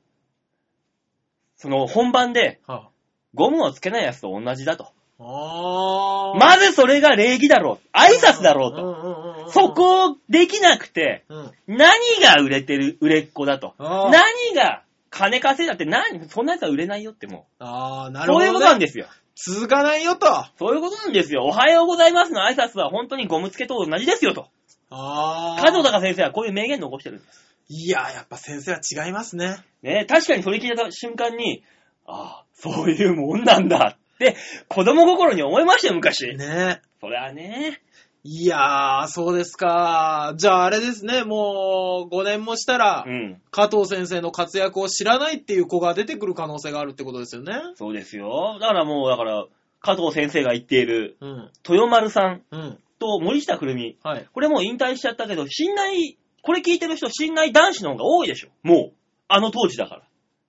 [1.57, 2.89] その本番では
[3.35, 4.93] ゴムをつけない奴と同じだと。
[5.23, 7.97] まずそれが礼儀だろう。
[7.97, 9.51] 挨拶だろうと。
[9.51, 11.51] そこをできなくて、うん。
[11.67, 13.75] 何が売れてる、売れっ子だと。
[13.79, 14.11] 何
[14.55, 18.11] が金稼いだって何そんなやつは売れないよってもあー、う。
[18.11, 18.47] なるほど、ね。
[18.47, 19.05] そういうことなんですよ。
[19.35, 20.27] 続かないよと。
[20.59, 21.43] そういうことなんですよ。
[21.43, 24.47] おはようございますの挨拶は本当にゴム付けと同じですよと。
[24.89, 25.61] あー。
[25.63, 27.43] 加藤隆先生はこういう名言残してるんです。
[27.69, 29.57] いや、やっぱ先生は違いますね。
[29.81, 31.63] ね確かにそれ聞いた瞬間に、
[32.05, 34.35] ああ、そういうもんなんだって、
[34.67, 36.35] 子供心に思いましたよ、昔。
[36.35, 37.81] ねそりゃね。
[38.25, 40.33] いやー、そうですか。
[40.37, 43.41] じゃああれですね、もう5年もしたら、うん。
[43.51, 47.53] 加藤先生の活躍を知らないっていう子が出てくる可能性があるってことですよね。
[47.75, 48.57] そうですよ。
[48.61, 49.45] だからもう、だから、
[49.81, 51.51] 加藤先生が言っている、うん。
[51.67, 52.79] 豊丸さんうん。
[52.97, 53.97] と森下くるみ。
[54.03, 54.25] はい。
[54.31, 58.49] これもう引退しちゃったけど、信頼、これ聞いてる人、信頼男子の方が多いでしょ。
[58.63, 58.93] もう。
[59.27, 60.01] あの当時だから。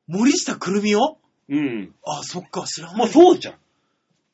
[0.06, 1.18] 森下くるみを？
[1.48, 1.94] うん。
[2.06, 2.96] あ、そっか、知らない。
[2.96, 3.54] もうそうじゃん。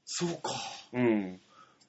[0.04, 0.50] そうか。
[0.92, 1.40] うん。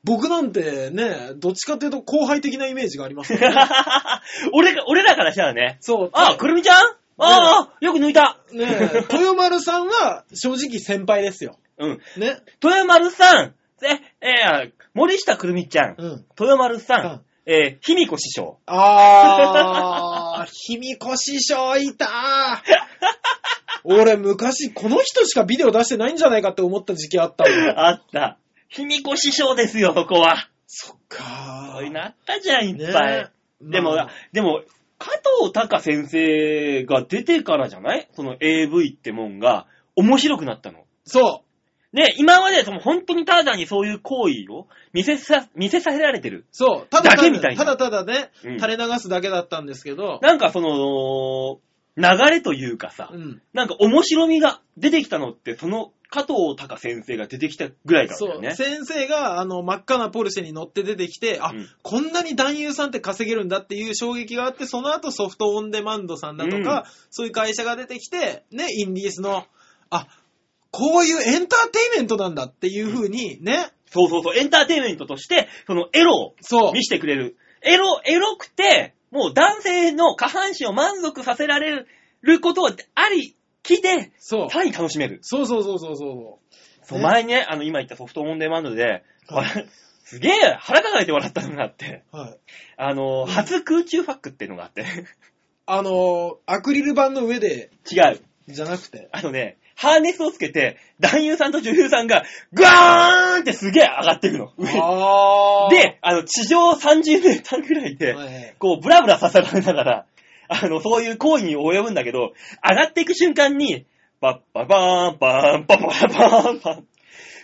[0.04, 3.48] 僕なんてね、どっちかっていうと後輩的なイメージがありますよね
[4.54, 6.10] 俺が、俺らからしたらね、そう。
[6.14, 6.96] あ、くるみちゃん？
[7.20, 8.40] ああ、よく抜いた。
[8.52, 11.60] ねえ、豊丸さんは正直先輩ですよ。
[11.78, 12.02] うん。
[12.18, 12.38] ね。
[12.64, 13.54] 豊丸さん、
[13.84, 16.26] え、えー森下くるみちゃん、うん。
[16.40, 18.60] 豊丸さん、うんえー、卑弥呼師匠。
[18.66, 22.10] あー、卑弥呼師匠いたー。
[23.84, 27.46] 俺昔この人しかビデオ出してないんじゃないかって思った時期あった。
[27.88, 28.38] あった。
[28.70, 30.50] 卑弥呼師匠ですよ、そこは。
[30.68, 33.14] そっかそういうのあったじゃん、いっねぱい。
[33.14, 33.26] え
[33.62, 34.62] でも、まあでも、
[34.98, 35.10] 加
[35.42, 38.08] 藤隆先生が出てからじゃない？
[38.14, 39.66] その AV ってもんが
[39.96, 40.86] 面白くなったの。
[41.06, 41.44] そ
[41.92, 46.40] ね、今までその本当にただにそういう行為を見せさ、見せさせられてる。
[46.40, 46.88] う、そう。
[46.88, 51.60] ただだけみたいなただただね、うん垂れ流すだけだったんですけど、なんかその、
[51.98, 53.42] 流れというかさ、うん。
[53.54, 58.56] なんか面白みが出てきたのって、その加藤隆先生が出てきたぐらいだったそう、よね。
[58.56, 69.46] 先生があの真っ赤なポルシェに乗って出てきて、あ、うんこんなに男優さんって稼げるんだっていう衝撃があって、その後ソフトオンデマンドさんだとか、うんそういう会社が出てきて、ね、インディースの、
[69.90, 70.08] あ、
[70.72, 77.36] こういうエンターテイメントなんだっていう風にね、そうそうそう、エンターテインメントとして、そのエロをそう、見せてくれる。
[77.62, 81.86] エロ、エロくて、もう男性の下半身を満足させられ
[82.22, 85.20] ることはありきで、そう、さらに楽しめる。
[85.22, 86.40] そうそうそうそうそ
[86.84, 89.68] そうね前にね、あの、今言ったソフトオンデマンドで、はい
[90.12, 92.18] すげえ腹抱えて笑ったのがあって、う。
[92.18, 92.38] はい。
[92.76, 94.84] あの、初空中ファックっていうのがあって、
[95.66, 98.20] あの、アクリル板の上で、違う。
[98.50, 104.54] じゃなくて、あのね、ハーネスをつけて、男優さんと女優さんが、ガーンってすげえ上がっていくの。
[104.60, 110.06] 上にで、あの、地上30メーターぐらいで、はいこう、ブラブラさせられながら、
[110.50, 113.88] あの、そういう行為に及ぶんだけど、上がっていく瞬間に、
[114.20, 116.88] パッパバーン、パーン、パッパバーン、パン。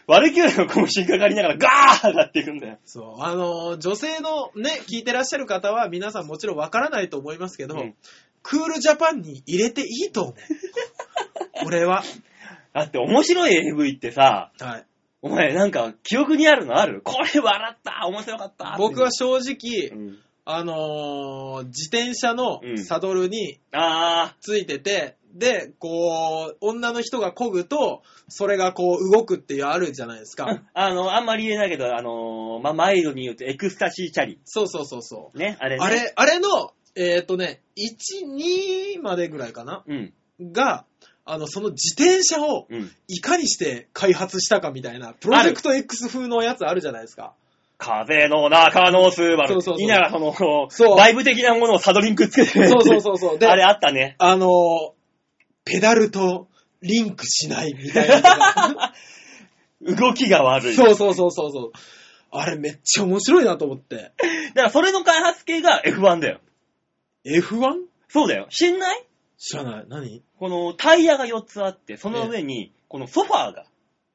[0.06, 2.78] ワルキューレの拳かかりながらガー上がっていくんだよ。
[2.86, 7.96] そう、あの、女性のね、聞いてらっしゃる方は皆さんもちろんわからないと思いますけど、うん
[8.44, 10.36] クールジャパンに入れていいと思う。
[11.68, 12.02] 俺は。
[12.78, 14.86] だって面白い AV ってさ、はい。
[15.22, 17.02] お前なんか記憶にあるのある？
[17.04, 20.18] これ笑った面白かった僕は正直、うん
[20.50, 30.64] あのー自転車のうんサドルにあついてて、で、こう、女の人が漕ぐと、それがこう動くっていうあるじゃないですー、か。
[30.74, 34.40] あの、あんまり言えないけど、あのー、まあ、マイルドに言うとエクスタシーチャリ。
[34.46, 35.38] そうそうそうそう。
[35.38, 35.86] ね、あれね。
[35.86, 38.26] あれ、あれの、えっ、とね、1、
[38.98, 39.84] 2までぐらいかな？
[39.86, 40.86] うん、が、
[41.30, 42.92] あの、その自転車をうん。
[43.08, 47.34] いかにして開発したかみたいな、プロジェクト X 風のやつあるじゃないですか。
[47.78, 49.50] 風の中のスーバル。
[49.50, 50.34] そうそうそうながらその、
[50.70, 53.40] そうバイブ的なものをサドリングつけてるそうそうそうそう。
[53.40, 54.16] で、あれあったね。
[54.20, 54.94] あの、
[55.66, 56.48] ペダルと
[56.82, 58.94] リンクしないみたいな。
[59.82, 60.76] 動きが悪い。
[60.76, 61.72] そうそうそうそうそう。
[62.32, 63.96] あれめっちゃ面白いなと思って。
[63.96, 64.12] だか
[64.64, 66.40] らそれの開発系が F1 だよ。
[67.26, 67.88] F1?
[68.10, 68.48] そうだよ。
[68.50, 69.06] 知んない？
[69.38, 69.86] 知らない。
[69.88, 70.24] 何？
[70.40, 73.66] このタイヤが4つあって、その上に、このソファーが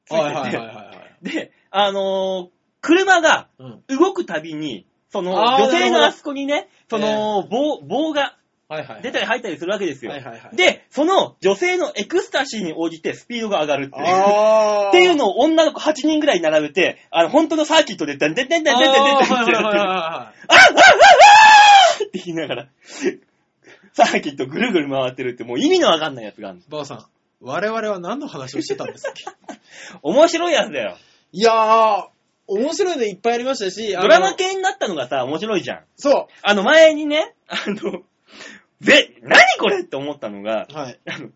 [0.05, 1.29] ついてて、はいはいはいはいはい。
[1.29, 2.49] で、あのー
[2.81, 3.83] 車がうん。
[3.87, 9.01] 動くたびに、その、あー女性なるほどのあそこにね、その、棒、棒がはいはい。
[9.01, 10.11] 出たり入ったりするわけですよ。
[10.11, 10.55] はいはいはい。
[10.55, 14.05] で、その女性のエクスタシーに応じてスピードが上がるっていう。
[14.05, 22.67] あーっていうのを女の子8人ぐらい並べて、あの、本当のサーキットで、でんでんでんでんでんでんでんでんってあーはいはいはいやはってって言いながら、
[23.93, 26.65] サーキットぐるぐる回ってるってもう意味のわかんないやつがあるのい。
[26.69, 27.05] ばあさん、
[27.41, 29.25] 我々は何の話をしてたんですっけ
[30.01, 30.97] 面白いやつだよ。
[31.31, 32.07] いやー、
[32.47, 35.83] 面白いのいっぱいありましたし、あのドラマ系になったのがさ、面白いじゃん。
[35.95, 38.03] そあの前にね、あの、
[38.81, 40.73] ぜ、何これって思ったのが、う。
[40.73, 40.99] はい。
[41.07, 41.29] あの、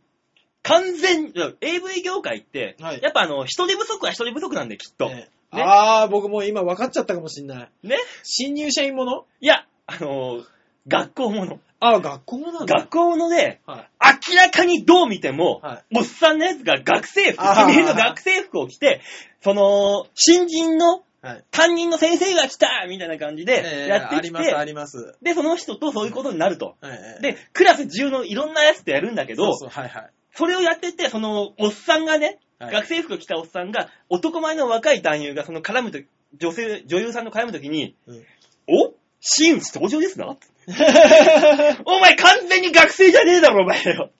[0.63, 5.09] 完全、AV 業界って、はいやっぱあの、人手不足は人手不足なんで、きっと。
[5.09, 7.87] えねあー、僕もう今分かっちゃったかもしんない。
[7.87, 9.25] ね新入社員もの？
[9.39, 10.45] いや、あのー
[10.89, 11.59] 学校もの。
[11.79, 12.75] あー、学校なんだ。
[12.79, 13.89] 学校もので、はい。
[14.31, 19.01] 明らかにどう見ても、はおっさんのやつが学生服、あー君の学生服を着て、
[19.41, 21.43] その、新人のはい。
[21.49, 25.15] 担任の先生が来たみたいな感じでえーやってきて、あります、あります。
[25.23, 26.75] で、その人とそういうことになると。
[26.79, 27.21] はい。
[27.21, 30.09] で、クラス中のいろんなやつとやるんだけど、そうそう、はいはい。
[30.33, 35.99] それをやってて、その、おっさんがね、はい学生服着たおっさんが、男前の若い男優がその絡むと
[36.39, 38.25] 女性、女優さんと絡むときに、うん
[38.67, 38.93] お？
[39.19, 40.35] 真打ち登場ですな？
[41.85, 44.11] お前完全に学生じゃねえだろ、お前よ。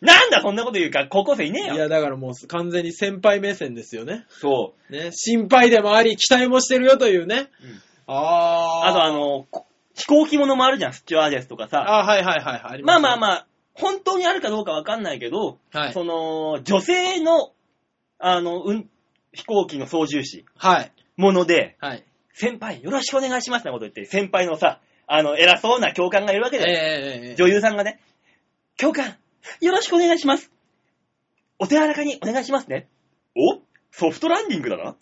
[0.00, 1.74] なんだそんなこと言うか、高校生いねえよ。
[1.74, 4.26] いや、だからもう完全に先輩目線ですよね。
[4.28, 5.10] そね。
[5.12, 7.50] 心配でもあり、期待もしてるよというね。
[7.62, 7.66] う。
[7.66, 8.88] うんあー。
[8.88, 11.84] あとあの、こ飛行機物もあるじゃん、スチュワーデスとかさ。
[11.86, 12.60] あー、はいはいはい。
[12.64, 12.86] ありあ。
[12.86, 15.92] まあまあまあ、本当にあるかどうかわかんないけど、はい。
[15.92, 17.52] その、女性の、
[18.18, 18.90] あの、うん、
[19.32, 20.92] 飛行機の操縦士、はい。
[21.16, 22.04] もので、はい。
[22.32, 26.74] 先輩、よろしくお願いしますってこと言って、先輩のさ、あの、偉そうな教官がいるわけえだよ。
[26.74, 28.00] えええ女優さんがね、
[28.76, 29.16] 教官、
[29.60, 30.50] よろしくお願いします。
[31.58, 32.88] お手柔らかにお願いしますね。
[33.36, 33.60] お？
[33.96, 34.96] ソフトランディングだな。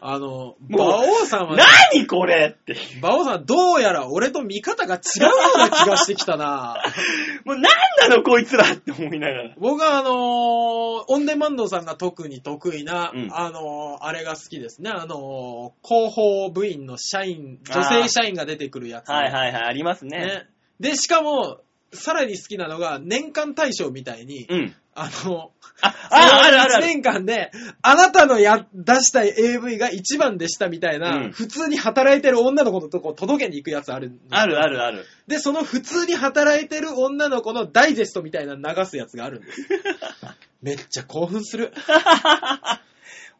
[0.00, 1.62] あの、 もう馬王さんはね、
[1.92, 2.76] 何これって。
[3.00, 6.82] 馬王さんどうやら俺と見方が違うような気がしてきたな
[7.46, 7.62] もう何
[8.10, 9.54] なのこいつらって思いながら。
[9.58, 14.90] 僕はあのーオンデマンドさんが特に得意な、うんあのーあれが好きですね。
[14.90, 20.18] あのー広報部員の社員、女性社員が出てくるやつ、はいはいはい、ありますね。
[20.18, 20.46] ね。
[20.80, 21.60] で、しかも、
[21.92, 24.74] さらに好きなのが、年間大賞みたいに、うん。
[25.00, 26.86] あの、あ、あ、あるあるあ1る。
[26.86, 35.04] 年間で、あなたのや、出したい AV が一番でしたみたいな、うん普通に働いてる女の子のとこ届けに行くやつあるあるあるある。
[35.28, 39.62] で、その普通に働いてる女の子のダイジェストみたいなの流すやつがあるんです。
[40.62, 41.72] めっちゃ興奮する。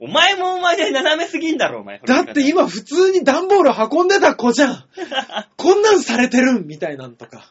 [0.00, 1.98] お前もお前で斜めすぎんだろ、お前。
[1.98, 4.84] だって今普通に段ボール運んでた子じゃん。
[5.56, 7.50] こんなんされてるんみたいなんとか。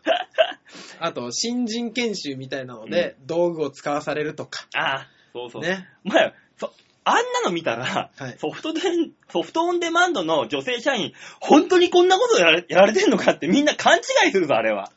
[0.99, 4.65] あと、新人研修みたいなので、道具を使わされるとか。
[4.73, 5.62] ああ、そうそう。
[5.62, 5.88] ね。
[6.05, 8.81] お前、そ、あんなの見たら、はいソフトで、
[9.29, 14.91] ソフトオンデマンドの女性社員、本当にこんなことやられやられてんのかってみんな勘違いするぞ、あれは。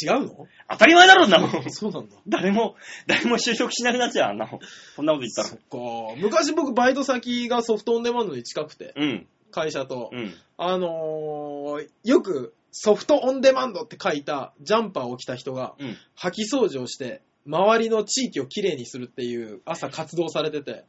[0.00, 0.48] 違うの？
[0.70, 1.50] 当たり前だろ、んなもん。
[1.70, 2.16] そうなんだ。
[2.26, 2.76] 誰も、
[3.06, 4.60] 誰も就職しなくなっちゃう、あんなもん。
[4.96, 5.58] そんなこと言ったらそっ。
[5.58, 6.20] か。
[6.20, 10.10] 昔僕バイト先がソフトオンデマンドに近くて、うん、会社と。
[10.12, 10.34] うん。
[10.56, 15.96] あのー、よくソフトオンデマンドって書いたジャンパーを着た人が、うん。
[16.16, 20.84] 掃き掃除をして、周りの地域をきれいにするっていう朝活動されてて、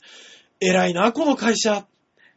[0.62, 1.86] 偉いな、この会社。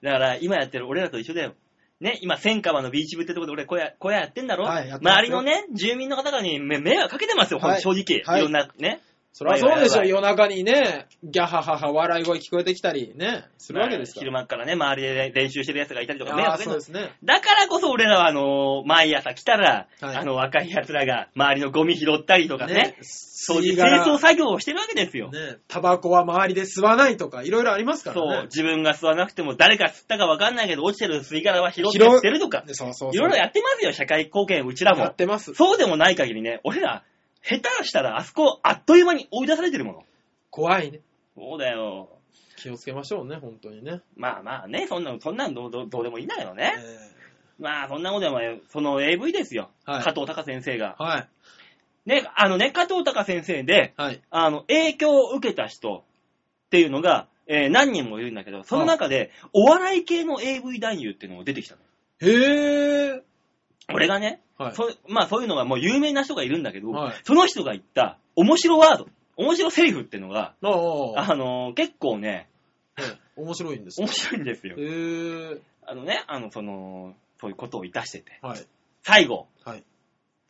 [0.03, 1.55] だから、今やってる俺らと一緒だよ。
[2.01, 8.23] ね、今、千川のビーチ部ってとこで俺小屋、小屋やってんだろ、はいやってますよ周りのね、住民の方に迷迷惑かけてますよ、ほんとはい正直。
[8.25, 9.01] はいいろんな、ね。
[9.39, 14.23] そりゃそうでしょ、夜中にね、ギャハハハ笑い声聞こえてきたりね、するわけですから。
[14.23, 17.15] 昼間からね、周りで練習してる奴がいたりとか迷ああ惑かけてるそうですね。
[17.23, 25.29] だからこそ俺らは、あのー毎朝来たら、はいあの、若い奴らが周りのゴミ拾ったりとかね、そういう清掃作業をしてるわけですよ。
[25.29, 28.33] ね、タバコは周りで吸わないとか、いろいろありますからね。
[28.37, 35.15] そう、自分が吸わなくても誰か吸ったかわかんないけど、落ちてる吸い殻は拾って捨てるとか、でそうそうそういろいろやってますよ、社会貢献、うちらもやっ。
[35.15, 35.53] てます。
[35.53, 37.05] そうでもない限りね、俺ら、
[37.49, 40.05] 下手したらあそこ、あっという間に追い出されてるもの。
[40.51, 41.01] 怖いね。
[41.37, 42.09] そうだよ。
[42.57, 44.01] 気をつけましょうね、本当にね。
[44.17, 46.75] まあまあね、そんなの、そんなのどうどうどうでもいいんだけどね。
[46.77, 47.17] え
[47.59, 49.71] まあ、そんなことでも、その AV ですよ。
[49.85, 51.03] はい加藤隆先生がー。
[51.03, 51.29] はい。
[52.07, 54.21] ね、あのね、加藤隆先生で、はい。
[54.31, 56.05] あの、影響を受けた人
[56.67, 61.81] っていうのが、えー何人もいるんだけど、その中で、お笑い系の AV 男優っていうのが出てきたの。
[62.21, 63.23] へー。
[63.93, 64.75] 俺がね、はい。
[64.75, 69.07] そまあそういうのがもう有名な人がいるんだけど、はいその人が言った面白ワード、
[69.37, 72.49] 面白セリフっていうのが、ああ、あのー結構ね、
[72.99, 73.05] ね
[73.37, 74.13] 面白いんです面ね。
[74.15, 74.81] 白いんですよへ。
[74.81, 75.61] ー。
[75.87, 78.39] あのね、あの、その、そういうことをいたしてて。
[78.43, 78.67] はい。
[79.03, 79.85] 最後、はい。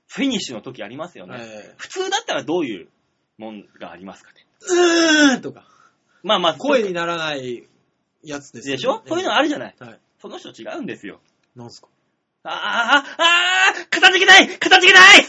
[0.08, 1.36] フィニッシュの時ありますよね。
[1.40, 2.88] え普通だったらどういう
[3.38, 4.46] もんがありますかね。
[4.62, 5.66] ー、うーんとか、
[6.22, 7.66] まあまあ、声にならない
[8.22, 9.02] やつですよねでしょ？
[9.06, 9.74] そういうのあるじゃない。
[9.78, 9.98] はい。
[10.22, 11.20] その人違うんですよ。
[11.56, 11.88] なんすか？
[12.48, 15.24] あーあー、あー、片付けない片付けない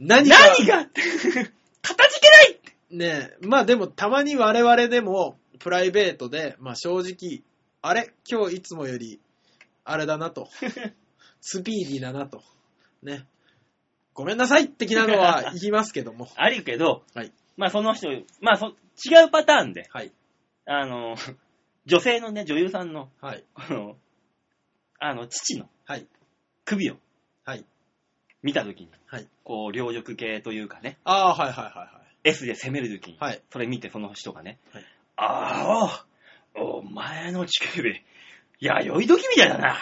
[0.00, 0.86] 何か、何が?
[0.86, 2.58] 片付けない
[2.90, 7.42] ねえ、まあでもたまに我々でも、プライベートで、まあ正直、
[7.82, 8.12] あれ?
[8.28, 9.20] 今日いつもより、
[9.84, 10.48] あれだなと。
[11.40, 12.42] スピーディーだなと。
[13.02, 13.26] ね。
[14.14, 16.28] ごめんなさい的なのは言いますけども。
[16.36, 18.08] あるけど、はいまあその人、
[18.40, 20.12] まあそ違うパターンで、はい。
[20.66, 21.16] あの、
[21.86, 23.44] 女性のね、女優さんの、はい。
[23.54, 23.96] あの、
[25.04, 26.06] あの、父のはい。
[26.64, 26.96] 首を
[27.44, 27.64] はい。
[28.42, 29.26] 見たときに、はい。
[29.42, 31.90] こう、両翼系というかね、ああ、はいはいは
[32.22, 34.84] S で攻めるときに、はいそれ見てその人がね、はい
[35.16, 36.06] ああ、
[36.54, 38.00] お前の乳首、
[38.60, 39.76] 弥生時みたいだな。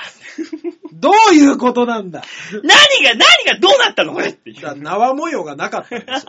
[0.94, 2.22] どういうことなんだ？
[2.64, 4.60] 何が、何がどうなったのこれっていう。
[4.62, 6.28] だ縄模様がなかったんでしょ。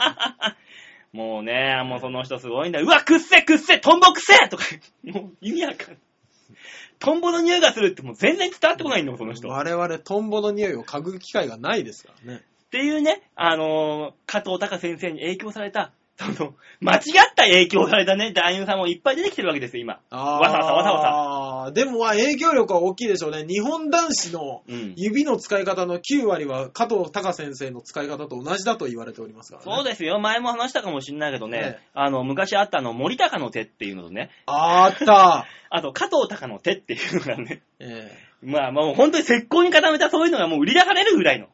[1.17, 2.85] もうね、もうその人すごいんだよ。
[2.85, 4.63] うわ、くっせくっせトンボくせとか、
[5.03, 5.97] もう意味わかんない。
[6.99, 9.47] トンボの匂いがするってもう全然伝わってこないんだもん、その人。
[9.47, 12.43] っ我々トンボの匂いを嗅ぐ機会がないですからね。
[12.71, 15.91] ていうね、あのー加藤隆先生に影響された、
[16.21, 17.01] その、間違っ
[17.35, 19.99] た影響されたね、男優さんもいっぱい出てきてるわけですよ、今。
[20.09, 21.65] あわさわさわさわさ。
[21.67, 21.71] さ。
[21.71, 23.45] でもまあ影響力は大きいでしょうね。
[23.47, 24.93] 日本男子のうん。
[24.97, 29.71] 指の使い方の9割は加藤隆先生の使い方と同じだと言われておりますからね。
[29.75, 30.19] そうですよ。
[30.19, 35.45] 前も話したかもしんないけどね、ええあの、昔あったあの、森高の手っていうのとね、あった。
[35.69, 41.47] あと、加藤隆の手っていうのがね、ええまあもう本当に石膏に固めたそういうのがもう売り出されるぐらいの。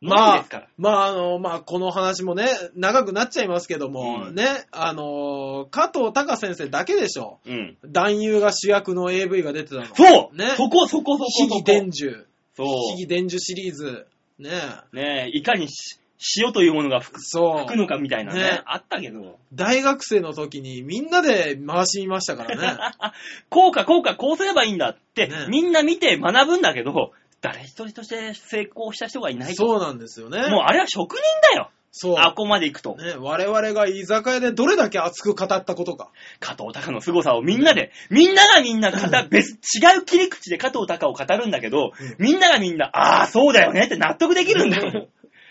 [0.00, 7.38] まあまあ、あの、まあ、この話もね、長くなっちゃいますけども、うんね、あの、加藤隆先生だけでしょ。
[7.46, 7.78] うん。
[7.86, 9.86] 男優が主役の AV が出てたの。
[9.94, 10.50] そうね。
[10.56, 11.56] そこそこそこ秘そこ。
[11.56, 12.26] 技伝授。
[12.56, 12.66] そう。
[12.96, 14.06] 秘技伝授シリーズ。
[14.38, 14.50] ね
[14.92, 15.98] ねえ、いかにし
[16.38, 17.76] 塩というものが吹くそう吹く。
[17.76, 19.38] のかみたいなね、ねあったけど。
[19.52, 22.78] 大学生の時にみんなで回し見ましたからね。
[23.50, 29.66] こうかこうかこうすればいいんだって、ねみんな見て学ぶんだけど、誰一人として成功した人がいないと。
[29.66, 30.48] そうなんですよね。
[30.48, 31.22] もうあれは職人
[31.54, 31.70] だよ。
[31.98, 32.16] そう。
[32.18, 32.94] あ、ここまで行くと。
[32.96, 36.10] ね、我々が居酒屋でどれだけ熱く語ったことか。
[36.40, 38.98] 加藤隆の凄さをみんなで、みんながみんな語、
[39.30, 45.08] 別、違う切り口で加藤隆を語るんだけど、うんみんながみんな、ああ、そうだよねって納得できるんだよ。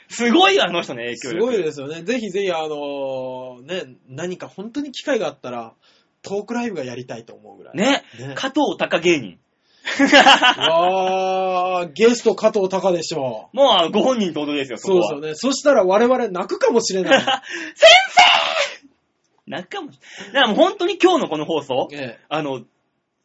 [0.07, 1.45] すごいよ、あの人の影響す力。
[1.45, 2.03] ごいですよね。
[2.03, 5.73] ぜひぜひ、あのね、何か本当に機会があったら、
[6.21, 7.75] トークライブがやりたいと思うぐらい。
[7.75, 8.03] ね。
[8.19, 9.39] ね加藤隆芸人。
[10.69, 14.79] わー、ゲスト加藤隆でしょもうあのご本人ってことですよ、う。
[14.79, 15.09] そこは。
[15.09, 15.53] そうですよね。
[15.53, 17.19] そしたら我々泣くかもしれない。
[17.21, 17.27] 先
[18.81, 18.87] 生
[19.47, 20.33] 泣くかもしれない。
[20.33, 22.63] だからもう本当に今日のこの放送、えあの、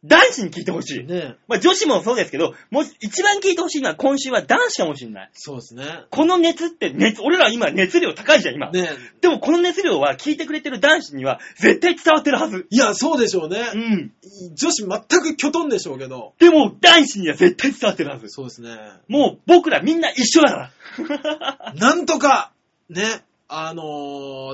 [0.03, 0.99] 男子に聞いてほしい。
[1.01, 5.29] えねまあ女子もそうですけど、もう一番聞いてほしいのは今週は男子かもしれない。
[5.33, 5.85] そうですね。
[6.09, 8.71] この熱って、熱、俺ら今熱量高いじゃん、今。
[8.71, 8.89] ね
[9.21, 12.65] でもこの熱量は聞いてくれてる男子には絶対伝わってるはず。
[12.71, 13.63] いや、そうでしょうね。
[13.73, 14.11] うん。
[14.55, 16.33] 女子全くきょとんでしょうけど。
[16.39, 18.29] でも男子には絶対伝わってるはず。
[18.29, 18.75] そうですね。
[19.07, 20.71] もう僕らみんな一緒だか
[21.27, 21.73] ら。
[21.77, 22.51] なんとか、
[22.89, 23.83] ね、あの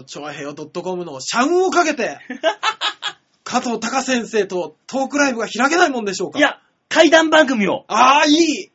[0.01, 2.17] ー、ちょわへよ .com の社運をかけて、
[3.49, 6.39] 加藤隆先生とトークライブが開けないもんでしょうか？
[6.39, 8.71] い、や、対談番組を、ああ、いい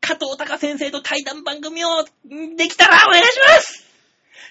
[0.00, 3.86] 加藤隆先生と対談番組をんできたらお願いします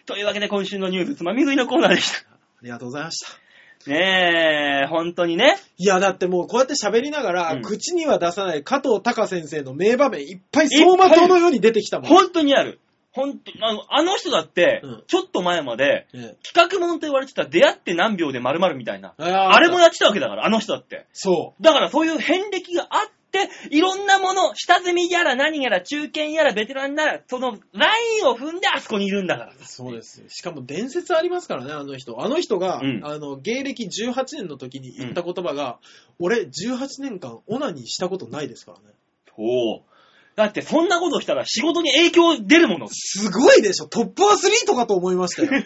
[0.05, 2.29] というわけで今週のニュースつまみ食いのコーナーでした。
[2.29, 3.91] ありがとうございました。
[3.91, 5.57] ねえ、本当にね。
[5.77, 12.09] いや、だってもうこうやって喋りながら、うん口には出さない加藤隆先生の名場面いっぱい走馬灯のように出てきたもん。
[12.09, 12.79] 本当にある。
[13.15, 19.13] 本当あの、あの人だってうん、ちょっと前まで、え企画もんと言われてた出会って何秒で〇〇みたいな。
[19.17, 21.07] えあれもやってたわけだから、あの人だって。
[21.13, 29.51] そだからそういう遍歴があって、いろんなもの、下積みやら何やら中堅やらベテランなら、そのラインを踏んであそこにいるんだから。
[29.53, 29.55] う。
[29.61, 30.25] そうですよ。
[30.27, 32.21] しかも伝説ありますからね、あの人。
[32.21, 35.79] あの人が、うんあの、芸歴18年の時に言った言葉が、
[36.19, 38.93] 俺18年間オナニーしたことないですからね。
[39.37, 39.94] そう。
[40.35, 42.87] だってそんなことしたら仕事に影響出るもの。
[42.89, 43.87] すごいでしょ。
[43.87, 45.63] トップアスリートかと思いましたよ。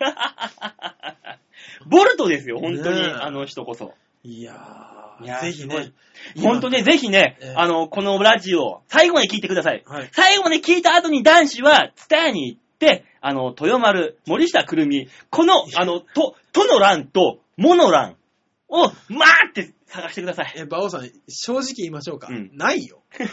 [1.87, 3.93] ボルトですよ、本当に、ねえあの人こそ。
[4.23, 5.91] いやー、いやーぜひね。
[6.41, 9.83] 本当ね、ぜひね、ええあの、このラジオ、最後まで聞いてください。
[9.85, 10.09] はい。
[10.11, 18.15] 最後まで聞いた後に男子は、ツタヤに行って、あの、豊丸、森下くるみ、この、あの、と、との欄と、もの欄
[18.69, 20.53] を、まーって探してください。
[20.57, 22.27] え、バオさん、正直言いましょうか。
[22.29, 23.01] うんないよ。
[23.17, 23.31] ある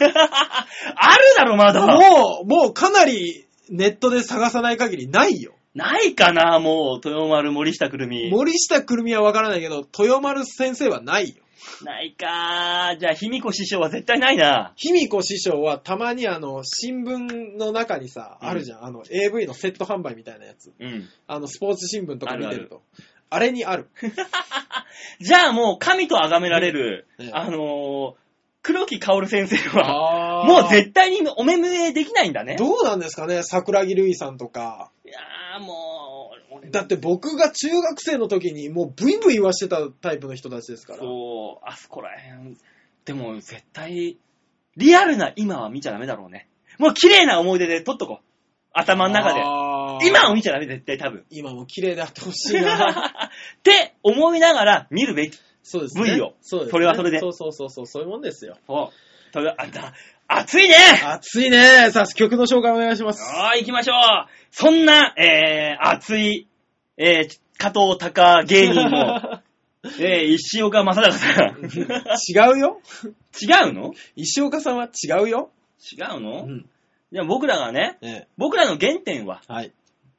[1.37, 1.85] だろ、まだ。
[1.85, 5.53] もう、もうかなりネットで探さない限りないよ。
[5.75, 8.31] ないかな、もう、豊丸、森下くるみ。
[8.31, 11.43] 森下くるみはわからないけど、豊丸先生はないよ。
[11.83, 14.73] ないかじゃあ、卑弥呼師匠は絶対ないな。
[14.75, 18.85] 卑弥呼師匠はたまにあの、新聞の中にさ、うんあるじゃん。
[18.85, 20.73] あの、AV のセット販売みたいなやつ。
[20.79, 21.07] うん。
[21.27, 22.81] あの、スポーツ新聞とか見てると。
[22.97, 23.89] ああるれにある。
[25.19, 28.13] じゃあもう、神と崇められる、ねあのー、
[28.61, 32.57] 黒木薫先生は、あーもう絶対にお目見えできないんだね。
[32.57, 34.91] どうなんですかね桜木瑠衣さんとか。
[35.05, 40.99] いやーもう、俺だって僕が中学生の時にもうブイブイ言わしてたタイプの人たちですから。
[40.99, 42.57] そう、あそこら辺。
[43.05, 44.17] でも絶対、
[44.75, 46.49] リアルな今は見ちゃダメだろうね。
[46.77, 48.23] もう綺麗な思い出で撮っとこう。
[48.73, 49.41] 頭の中で。
[49.41, 51.25] あー今を見ちゃダメ、絶対多分。
[51.29, 53.29] 今も綺麗であってほしいな。
[53.29, 55.39] って思いながら見るべき。
[55.63, 56.15] そうですね。
[56.15, 58.57] V をそうですねそれはそれでそうそうそうそう、そういうもんですよ。
[58.67, 59.33] そう。
[59.33, 59.93] それあんた、
[60.27, 61.91] 熱いね熱いね。
[61.91, 63.19] さあ、曲の紹介お願いします。
[63.19, 63.97] さあ、行きましょう。
[64.51, 66.47] そんな、えー、熱い、
[66.97, 69.41] えー、加藤隆芸人も、
[69.99, 71.65] えー、石岡正隆さん。
[71.65, 72.81] 違うよ。
[73.41, 73.93] 違うの？
[74.15, 75.51] 石岡さんは違うよ。
[75.91, 76.69] 違うの、うん。
[77.11, 78.27] じゃあ僕らがね、ええ。
[78.37, 79.71] 僕らの原点は、はい。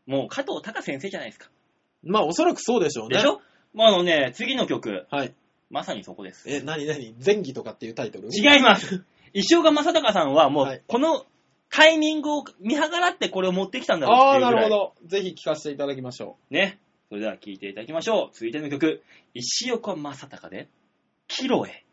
[0.09, 1.49] もう加藤隆先生じゃないですか。
[2.03, 3.17] まあ、おそらくそうでしょうね。
[3.17, 3.41] でしょ？
[3.75, 5.35] まああのね、次の曲、はい。
[5.71, 6.49] まさにそこです。
[6.51, 8.29] え、なになに前儀とかっていうタイトル？
[8.33, 9.05] 違います。
[9.35, 11.27] 石岡正隆さんはもう、はいこの
[11.71, 15.07] タイミングを見計らってこれを持ってきたんだろうああ、っていうぐらるほど。
[15.07, 16.79] ぜひ聞かせていただきましょね。
[17.11, 18.35] それでは聴いていただきましょう。
[18.35, 19.03] 続いての曲、
[19.35, 20.69] 石岡正隆で、
[21.27, 21.85] キロエ。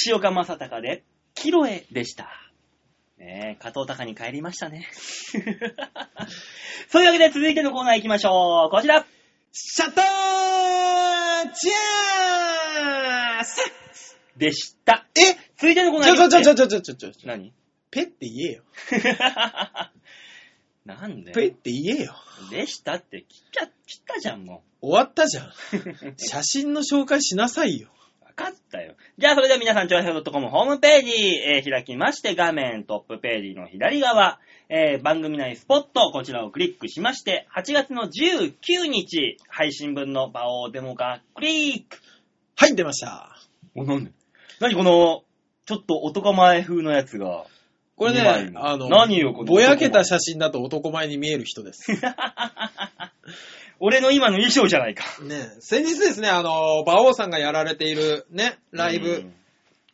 [0.00, 1.02] 石岡正隆で、
[1.34, 2.28] キロエでした。
[3.18, 4.86] ねえ、加藤隆に帰りましたね。
[6.88, 8.70] そういうわけで続いてのコーナー行きましょう。
[8.70, 9.04] こちら。
[9.50, 15.08] シャッターチャースでした。
[15.16, 15.34] え？
[15.56, 16.66] 続いてのコーナーちょちょちょちょ。
[16.66, 17.26] ょちょちょちょちょ。
[17.26, 17.52] 何？
[17.90, 18.62] ペって言えよ。
[20.86, 21.32] なんで？
[21.32, 22.14] ペって言えよ。
[22.52, 25.46] でしたって切っちゃ、切ったじゃん、も終わったじゃん。
[25.48, 25.52] う。
[26.18, 27.88] 写真の紹介しなさいよ。
[28.38, 28.94] わかったよ。
[29.18, 31.10] じゃあ、それでは皆さん、ちょいへい .com ホームページ、
[31.44, 41.98] えー開きまして、画面トップページの左側、えー番組内スポット、こちらをクリックしまして、8月の19日、配信分の場をデモがクリック。
[42.54, 43.36] はい、出ました。
[43.74, 44.12] お、なんで？
[44.60, 45.24] 何この、
[45.66, 47.44] ちょっと男前風のやつが。
[47.96, 51.90] これね、あの、何よこのぼやけた写真だと男前に見える人です。
[53.80, 55.04] 俺の今の衣装じゃないか。
[55.22, 59.30] ね、先日ですね、あの、馬王さんがやられているね、ライブ、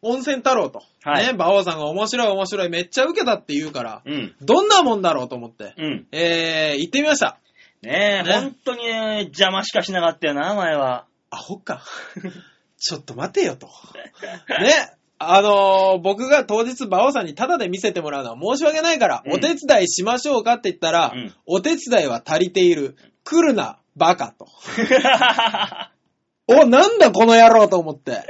[0.02, 4.34] 温泉太郎と、はいね、馬王さんが面白い面白い、めっちゃ受けたって言うから、うん。
[4.40, 6.06] どんなもんだろうと思って、うん。
[6.12, 7.38] えー、行ってみました。
[7.82, 11.06] ねえ、ね本当にね、邪魔しかしなかったよな、前は。
[11.30, 11.82] アホか。
[12.78, 13.68] ちょっと待てよと。
[14.60, 14.94] ね。
[15.30, 22.96] あのー僕が当日、馬王さんにタダで見せてもらうのは申し訳ないから、うんお手伝いしましょうかって言ったら、うんお手伝いは足りている。
[23.24, 24.46] 来るな、バカと。
[26.46, 28.22] お、なんだこの野郎と思って。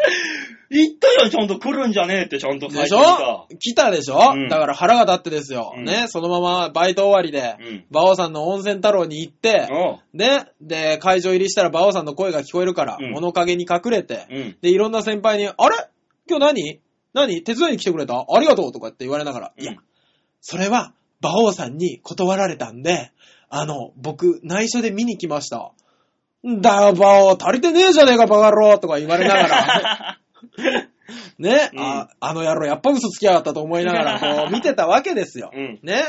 [0.71, 2.99] 言ったよ、ちゃんと来るんじゃねえってちゃんとでしてょ？
[2.99, 3.47] た。
[3.59, 5.73] 来たでしょ、うんだから腹が立ってですよ。
[5.77, 7.85] うんね、そのままバイト終わりで、うん。
[7.91, 9.69] 馬王さんの温泉太郎に行って、
[10.13, 14.57] ね、で、会場入りしたら馬王さんの声が聞こえるから、うん物陰に隠れて、うん。
[14.63, 15.77] で、いろんな先輩に、あれ？
[16.29, 16.81] 今日何？
[17.15, 17.43] 何？
[17.43, 18.27] 手伝いに来てくれた？
[18.29, 19.79] ありがとうとかって言われながら、いやうん、
[20.41, 20.93] それは、
[21.23, 23.13] 馬王さんに断られたんで、
[23.49, 25.73] あの、僕、内緒で見に来ました。
[26.47, 30.19] んだよ、馬王、足りてねえじゃねえか、バカ野郎とか言われながら、
[31.39, 35.51] ね、うんあ、あの野郎、やっぱ嘘つきやがったと思いながら、 こう、見てたわけですよ。
[35.55, 35.79] うん。
[35.83, 36.05] ね？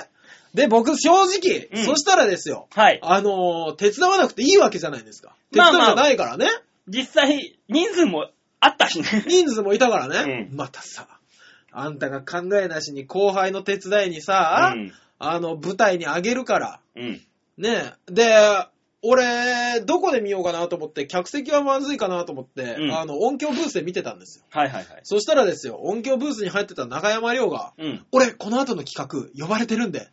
[0.53, 2.99] で、僕、正直、うんそしたらですよ、はい。
[3.03, 5.35] あのー手伝わなくていいわけじゃないですか。
[5.51, 6.47] 手まあまあ伝いじゃないからね。
[6.87, 8.29] 実際、人数も
[8.65, 9.23] あったしね。
[9.27, 10.49] 人数もいたからね。
[10.49, 11.07] うんまたさ、
[11.71, 14.93] あんたが考えなしに後輩の手伝いにさ、うん。
[15.19, 16.79] あの、舞台にあげるから。
[16.95, 17.21] うん。
[17.57, 18.35] ねで、
[19.01, 24.45] 俺、どこで見ようかなと思って、客席はまずいかなと思って、うんあの、音響ブースで見てたんですよ。
[24.49, 24.99] はいはいはい。
[25.03, 28.05] そしたらですよ、音響ブースに入ってた中山亮が、うん。
[28.11, 30.07] 俺、この後の企画、呼ばれてるんで、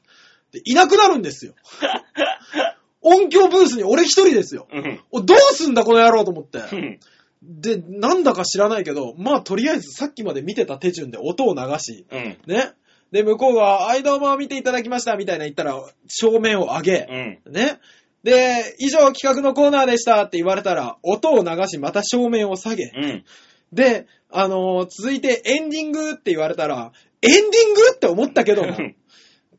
[0.53, 1.55] でいなくなるんですよ。
[3.01, 4.69] 音響ブースに俺一人ですよ。
[4.71, 5.01] うん。
[5.11, 6.61] おどうすんだこの野郎と思って。
[7.43, 7.61] うん。
[7.61, 12.39] で、なんだか知らないけど、まあとりあえずさっきまで見てた手順で音を流し、うん。
[12.47, 12.73] ね。
[13.11, 17.53] で、向こうが、はい、どうも見ていただきました、みたいな言ったら、正面を上げ、うん。
[17.53, 17.79] ね。
[18.23, 23.25] で、以上企画のコーナーでしたって言われたら、音を流し、また正面を下げ、うん。
[23.73, 27.41] で、あのー続いてエンディングって言われたら、エンディ
[27.71, 28.77] ングって思ったけども、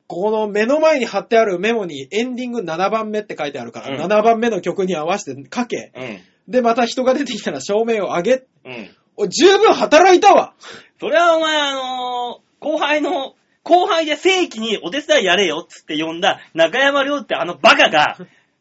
[0.07, 6.19] この目の前に貼ってあるメモにエンディング7番目って書いてあるから、うん7番目の曲に合わせてかけ、うん。
[6.47, 8.33] で、また人が出てきたら正面を上げ、
[8.65, 8.89] うん。
[9.15, 10.53] お十分働いたわ。
[10.99, 18.17] それはお前、あのー後輩の、後輩で正規にお手伝いやれよっつって呼んだ中山亮ってあのバカが、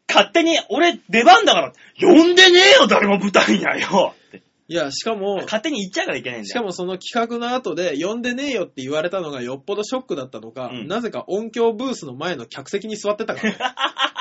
[0.09, 4.13] 勝手に俺出番だから、呼んでねえよ誰も舞台にはよ。
[4.27, 4.43] って。
[4.67, 6.51] いや、しかも、勝手に言っちゃうからいけないんだよ。
[6.51, 10.87] しかもその企画の後で、呼んでねえよって言われたのがよっぽどショックだったのか、うん。
[10.87, 13.57] なぜか音響ブースの前の客席に座ってたから、ね、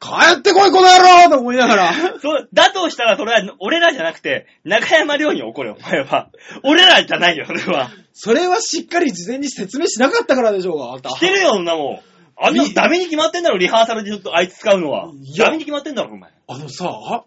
[0.00, 6.30] 帰ってこいこの野郎と思いながら、そう、だとしたらそれは俺らじゃなくて、中山亮に怒れよ、お前は。
[6.62, 7.90] 俺らじゃないよ、それは。
[8.12, 11.10] それはしっかり事前に説明しなかったからでしょうが、あんた。
[11.10, 12.00] してるよ、そんなもん。
[12.38, 15.10] あんなのダメに決まってんだろ、リハーサルでちょっとあいつ使うのは。
[15.22, 16.30] いやダメに決まってんだろ、お前。
[16.48, 17.24] あのさ、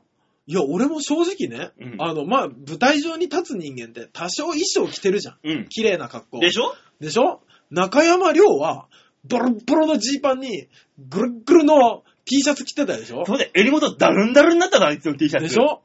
[0.48, 5.38] いや、俺も正直ね、うんあの、まあ、舞台上に立つ人間って多少衣装着てるじゃん。
[5.44, 5.68] うん。
[5.70, 6.40] 綺麗な格好。
[6.40, 6.74] でしょ？
[7.00, 7.42] でしょ？
[7.70, 8.88] 中山亮は、
[9.28, 10.68] ボロッボロのジーパンに、
[11.10, 13.26] ぐるっぐるの T シャツ着てたでしょ？
[13.26, 15.44] そうで、襟元ダルンダルンになったから、あいつの T シャツ。
[15.48, 15.82] でしょ？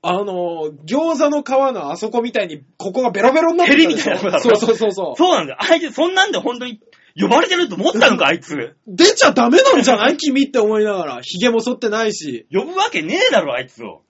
[0.00, 3.88] あの、餃子の皮のあそこみたいに、ここがベロベロになってたでしょ？
[3.88, 5.16] ヘリみたいなことだろそうそうそうそう。
[5.16, 5.58] そうなんだよ。
[5.60, 6.80] あいつ、そんなんで本当に
[7.20, 8.76] 呼ばれてると思ったのか、あいつ。
[8.86, 10.16] 出ちゃダメなんじゃない？
[10.16, 14.02] 君って思いながら、髭も剃ってないし、呼ぶわけねえだろ、あいつを。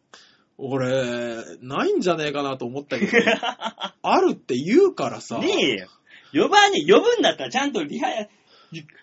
[0.59, 3.12] 俺、ないんじゃねえかなと思ったけど、
[4.03, 5.39] あるって言うからさ。
[5.39, 5.89] ねえよ。
[6.45, 8.09] 呼ばねえ、呼ぶんだったらちゃんとリハ、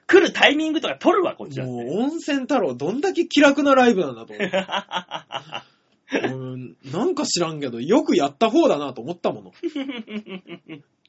[0.07, 1.71] 来るタイミングとか取るわ、こっちだって。
[1.71, 4.67] もう温泉太郎どんだけ気楽なライブなんだと思って。
[6.27, 9.51] うんなんか知らんけど、よくやった方だなと思ったもの。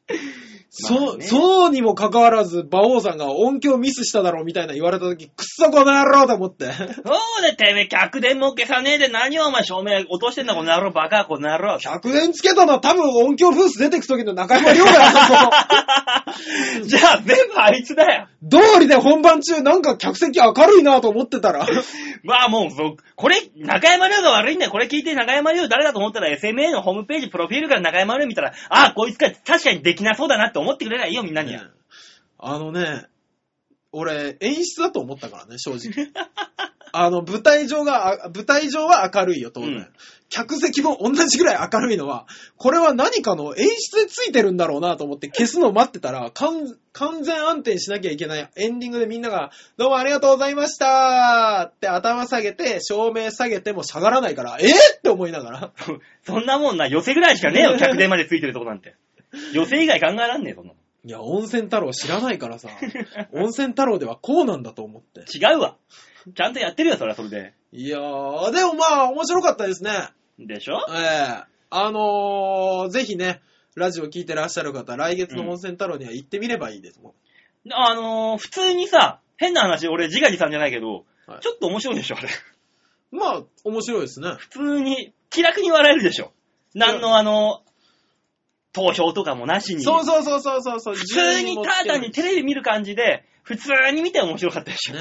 [0.79, 6.67] そう、そうにもかかわらず、馬王さんが音響ミスしただろうみたいな言われた時、くっそこの野郎と思って。
[6.67, 11.79] そうで、てめえ、客電も消さねえで何をお前照明落としてんだ、この野郎、バカ、この野郎。
[11.79, 14.99] 100円つけたのは多分音響ブース出てく時の中山亮だよ。
[16.85, 18.29] じゃあ、全部あいつだよ。
[18.51, 21.67] 通りで本番中なんか客席明るいなと思ってたら、
[22.23, 24.71] まあもう、そうこれ、中山亮が悪いんだよ。
[24.71, 31.71] これ聞いて中山亮誰だと思ったら SMA のホームページ、プロフィールから中山亮見たら、ああ、こいつか、確かにできなそうだなって思ってくれないいよ、みんなには。
[32.39, 33.07] あのね、
[33.93, 36.09] 俺、演出だと思ったからね、正直。
[36.93, 39.73] あの、舞台上が、あ舞台上は明るいよ、当然。
[39.73, 39.89] うん
[40.29, 42.27] 客席も同じぐらい明るいのは、
[42.57, 55.73] これは何かの演出でついてるんだろうなと思って消すのを待ってたら、完完全安定しなきゃいけないエンディングでみんなが、どうもありがとうございましたって頭下げて、照明下げても下がらないから、えー、って思いながら。
[56.25, 58.97] そんなもんな、寄せぐらいしかねえよ、 客電までついてるとこなんて。
[59.53, 60.77] 寄せ以外考えらんねえ、そんなの。
[61.05, 62.69] いや、温泉太郎知らないからさ、
[63.33, 65.21] 温泉太郎ではこうなんだと思って。
[65.37, 65.77] 違うわ。
[66.35, 67.55] ちゃんとやってるよ、それはそれで。
[67.73, 70.09] いやー、でもまあ、面白かったですね。
[70.39, 70.85] でしょ？
[70.91, 73.41] ええあのー、ぜひね、
[73.75, 77.13] ラジオ聞いてらっしゃる方、来月の温泉太郎には行ってみればいいですもん。
[77.73, 82.29] あのー、普通にさ、変な話、俺自画自賛じゃないけど、はいちょっと面白いでしょ、あれ。
[83.11, 84.35] まあ、面白いですね。
[84.39, 86.33] 普通に、気楽に笑えるでしょ。
[86.75, 87.63] なんのあの、
[88.77, 89.83] 投票とかもなしに。
[89.83, 90.95] そうそうそうそうそうそう。
[90.95, 94.95] 普通にただ単にテレビ見る感じで、普通に見て面白かったでしょ。
[94.95, 95.01] ね。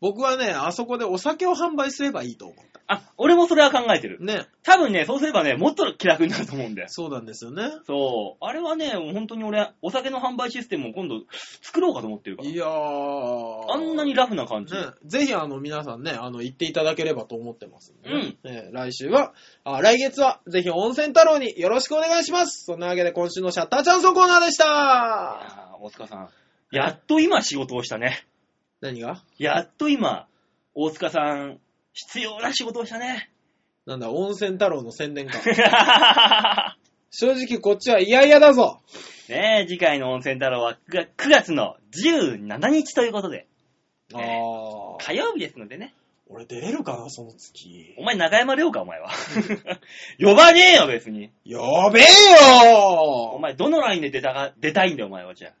[0.00, 2.78] 僕はね、あそこでお酒を販売すればいいと思った。
[2.90, 4.18] あ、俺もそれは考えてる。
[4.24, 4.46] ね。
[4.62, 6.88] 多分ね、そうすればね、もっと気楽になると思うんだよ。
[6.88, 7.70] そうなんですよね。
[7.86, 8.44] そう。
[8.44, 11.20] あれはね、もう本当に俺、お酒の販売システムを今度
[11.60, 12.48] 作ろうかと思ってるから。
[12.48, 13.72] いやー。
[13.72, 14.74] あんなにラフな感じ。
[14.74, 19.34] ね、ぜひあの皆さんね、あの、行っていただければと思ってますんでね、うんえー来週は、
[19.64, 22.64] あ、来月は、ぜひ温泉太郎によろしくお願いします。
[22.64, 24.64] そんなわけで今週のシャッターチャンスのコーナーでした。
[24.66, 26.28] あー大塚さん。
[26.70, 28.27] やっと今仕事をしたね。
[28.80, 29.22] 何が？
[29.38, 30.26] やっと今、
[30.74, 31.58] 大塚さん、
[31.92, 33.30] 必要な仕事をしたね。
[33.86, 35.38] なんだ、温泉太郎の宣伝か。
[37.10, 38.80] 正直こっちは嫌々だぞ。
[39.28, 43.46] ねえ、次回の温泉太郎は 9, 月の17日ということで、
[44.14, 45.04] あねー。
[45.04, 45.94] 火曜日ですのでね。
[46.30, 47.94] 俺出れるかな、その月。
[47.96, 49.10] お前中山亮か、お前は。
[50.20, 51.30] 呼ばねえよ、別に。
[51.44, 51.58] や
[51.90, 55.52] べえよお前、どのラインで出たか、出たいんだよ、お前は、じゃあ。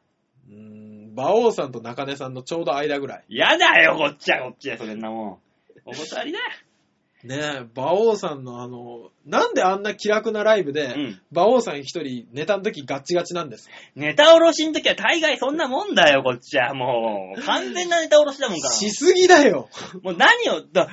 [0.50, 0.77] うーん、
[1.18, 3.24] 馬王さんと中根さんのちょうど間ぐらい。
[3.28, 5.38] やだよ、こっちは、こっちは、そんなもん。
[5.84, 6.38] お断りだ。
[7.24, 11.20] ねえ、馬王さんのあの、なんであんな気楽なライブで、うん。
[11.32, 13.74] 馬王さん一人ネタの時ガッチガチなんですか？
[13.96, 16.72] ネタおろしの時は大概そんなもんだよ、こっちは。
[16.74, 18.72] もう、完全なネタおろしだもんから。
[18.72, 19.68] しすぎだよ。
[20.04, 20.88] もう何を、だ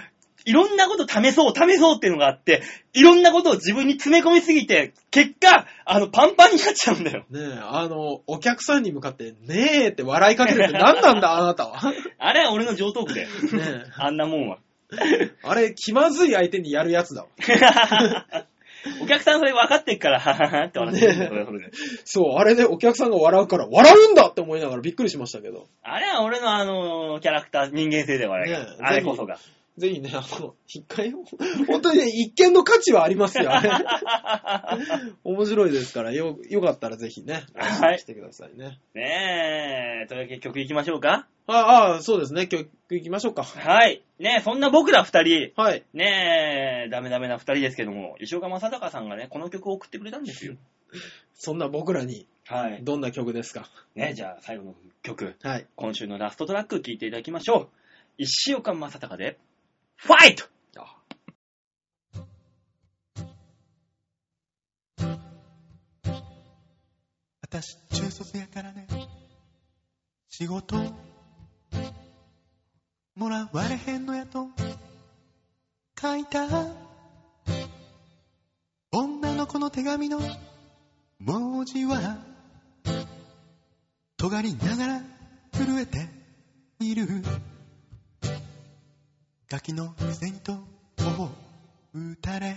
[0.45, 2.61] いろんなこと試そう、試そうっていうのがあって、
[2.93, 7.25] いろんなことを自分に詰め込みすぎて、結果、あの、パンパンになっちゃうんだよ。
[7.29, 11.91] ねえ、あの、お客さんに向かって、ねえって笑いかけるって何なんだ、 あなたは？
[11.91, 13.27] ねあれは俺の上等句だよ。
[13.53, 14.59] え、あんなもんは。
[15.43, 17.27] あれ、気まずい相手にやるやつだわ。
[19.01, 21.71] お客さんそれ分かってっから、はははって笑ってるんだよ、そそれで。
[22.05, 25.67] そう、あれでお客さんが笑うから、笑うんだって思いながらびっくりしましたけど。
[25.81, 29.39] あれは俺のあの、キャラクター、人間性ではあれがねえあれこそが。
[29.77, 31.11] ぜひね、あの、一回、
[31.67, 33.69] 本当にね、一見の価値はありますよ、あれ。
[35.23, 38.79] 面白いですから、よ、よかったらぜひね、はい来てくださいね。
[38.93, 41.27] ねえ、というわけで曲いきましょうか。
[41.47, 43.43] ああ、そうですね、曲行きましょうか。
[43.43, 44.01] はい。
[44.17, 45.83] ねえ、そんな僕ら二人、はい。
[45.93, 50.55] ねえ、ダメダメな二人ですけども、石岡正隆さんがね、この曲を送ってくれたんですよ。
[51.35, 52.79] そんな僕らに、はい。
[52.83, 53.69] どんな曲ですか？
[53.95, 55.65] ねじゃあ最後の曲、はい。
[55.75, 57.69] 今週のラストトラック聴いていただきましょう。
[58.17, 59.37] 石岡正隆で、
[59.95, 60.45] ファイト
[67.55, 68.85] 私中卒やからね。
[70.27, 70.75] 仕事
[73.15, 74.49] もらわれへんのやと
[75.97, 76.45] 書いた。
[78.91, 80.19] 女の子の手紙の
[81.19, 82.17] 文字は
[84.17, 85.01] 尖りながら
[85.53, 86.09] 震えて
[86.81, 87.07] いる。
[89.49, 90.57] ガキのくせにと
[90.97, 91.29] 頬を
[91.93, 92.55] 打たれ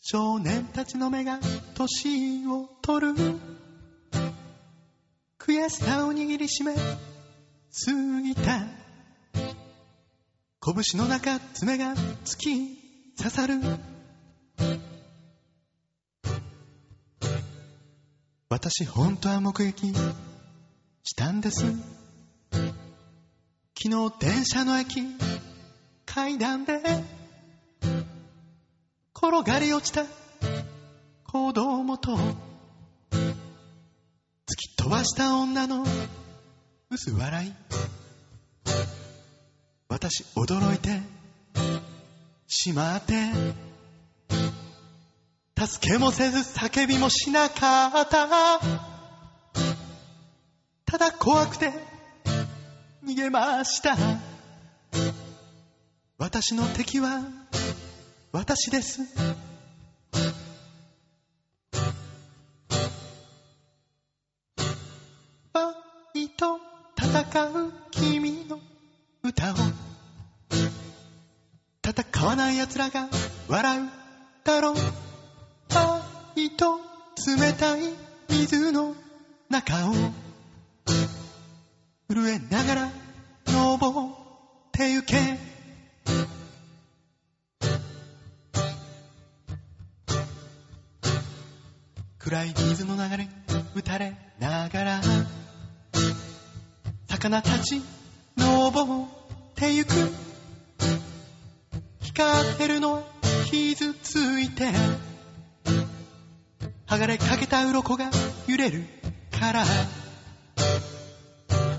[0.00, 1.38] 少年たちの目が
[1.74, 3.14] 年を取る。
[5.38, 6.80] 悔しさを握りしめ過
[8.22, 8.66] ぎた。
[10.62, 11.94] 拳の中爪が
[12.24, 12.78] 突き
[13.16, 13.54] 刺さる。
[18.48, 19.92] 私本当は目撃
[21.04, 21.64] したんです。
[23.82, 25.02] 昨日電車の駅
[26.04, 26.82] 階段で
[29.16, 30.04] 転がり落ちた
[31.24, 32.18] 子供と突
[34.54, 35.86] き飛ばした女の
[36.90, 37.52] 薄笑い。
[39.88, 41.00] 私驚いて
[42.48, 43.14] しまって。
[45.56, 48.28] 助けもせず叫びもしなかった。
[50.84, 51.89] ただ怖くて
[53.10, 53.96] 逃げました。
[56.16, 57.22] 私の敵は
[58.30, 59.00] 私です。
[65.52, 65.74] ファ
[66.14, 66.60] イト
[66.96, 68.60] 戦う君の
[69.24, 69.56] 歌を。
[71.82, 73.08] 戦わない奴らが
[73.48, 73.88] 笑う
[74.44, 74.74] だろう。
[75.74, 76.00] ファ
[76.36, 76.78] イト
[77.36, 77.80] 冷たい
[78.28, 78.94] 水の
[79.48, 79.94] 中を
[82.08, 82.99] 震えながら
[83.60, 84.10] 登っ
[84.72, 85.36] てゆけ
[92.18, 93.28] 暗い水の流れ
[93.74, 95.00] 打たれながら
[97.06, 97.82] 魚たち
[98.38, 99.06] 登っ
[99.54, 99.90] てゆく。
[102.00, 103.02] 光ってるのは
[103.50, 104.70] 傷ついて
[106.86, 108.10] 剥がれかけた鱗が
[108.46, 108.84] 揺れる
[109.38, 109.64] から。
[109.64, 109.68] いっ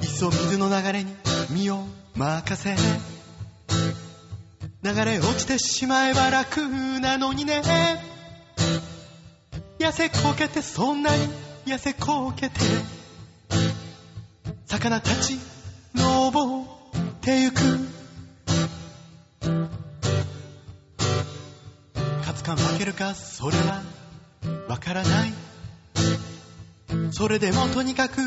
[0.05, 1.85] そ水の流れに身を
[2.15, 2.75] 任せ。
[4.83, 6.61] 流れ落ちてしまえば楽
[6.99, 7.61] なのにね。
[9.77, 11.27] 痩せこけてそんなに
[11.65, 12.59] 痩せこけて。
[14.65, 15.37] 魚たち
[15.93, 16.65] 登っ
[17.21, 17.61] てゆく。
[22.19, 23.83] 勝つか負けるかそれは
[24.67, 25.33] わからない。
[27.11, 28.21] それでもとにかく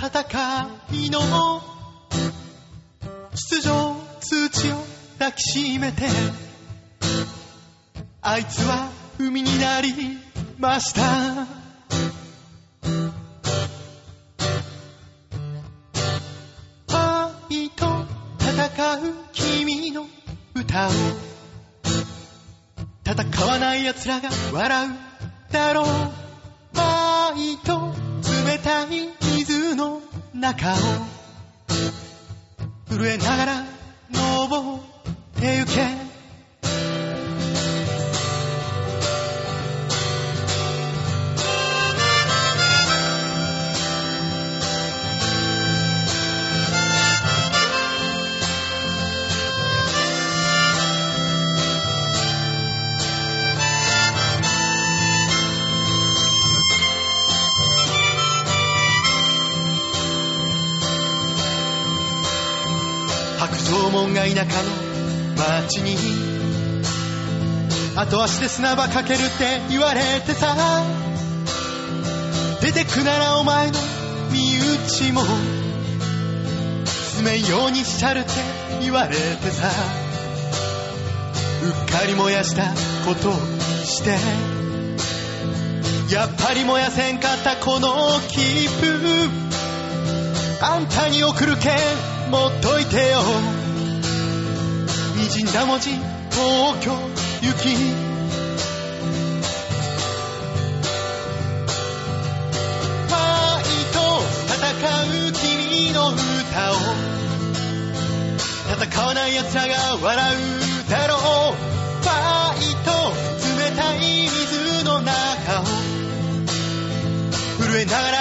[0.00, 1.73] 戦いの
[5.24, 6.02] 抱きしめて。
[8.20, 10.18] あいつは海になり
[10.58, 11.46] ました。
[16.86, 17.86] パイと
[18.38, 20.06] 戦う君の
[20.54, 20.90] 歌を。
[23.06, 24.90] 戦わない奴らが笑う
[25.50, 25.86] だろう。
[26.74, 27.94] パイと
[28.46, 30.02] 冷たい水の
[30.34, 30.76] 中を。
[32.90, 33.64] 震えながら
[34.12, 34.93] 登
[35.44, 36.04] てゆけ
[64.34, 64.83] 田舎の
[65.68, 65.96] 町に
[67.96, 70.56] 後足で砂場かけるって言われてさ。
[72.60, 73.78] 出てくならお前の
[74.32, 75.22] 身内も。
[76.84, 78.30] 住めようにしちゃるって
[78.82, 79.16] 言われて
[79.50, 79.68] さ。
[81.62, 82.64] うっかり燃やした
[83.06, 84.18] ことにして。
[86.12, 87.94] やっぱり燃やせんかったこの
[88.28, 89.30] 切符。
[90.60, 93.53] あんたに送るけん持っといてよ。
[95.28, 97.64] 滲んだ文字東京行き。
[103.08, 103.62] パイ
[103.94, 103.96] と
[104.52, 104.52] 戦
[105.28, 106.74] う君の歌を。
[108.86, 111.18] 戦わない奴らが笑うだろう。
[112.04, 112.90] パイと
[113.58, 113.98] 冷たい
[114.28, 115.64] 水の中を。
[117.60, 118.16] 震えながら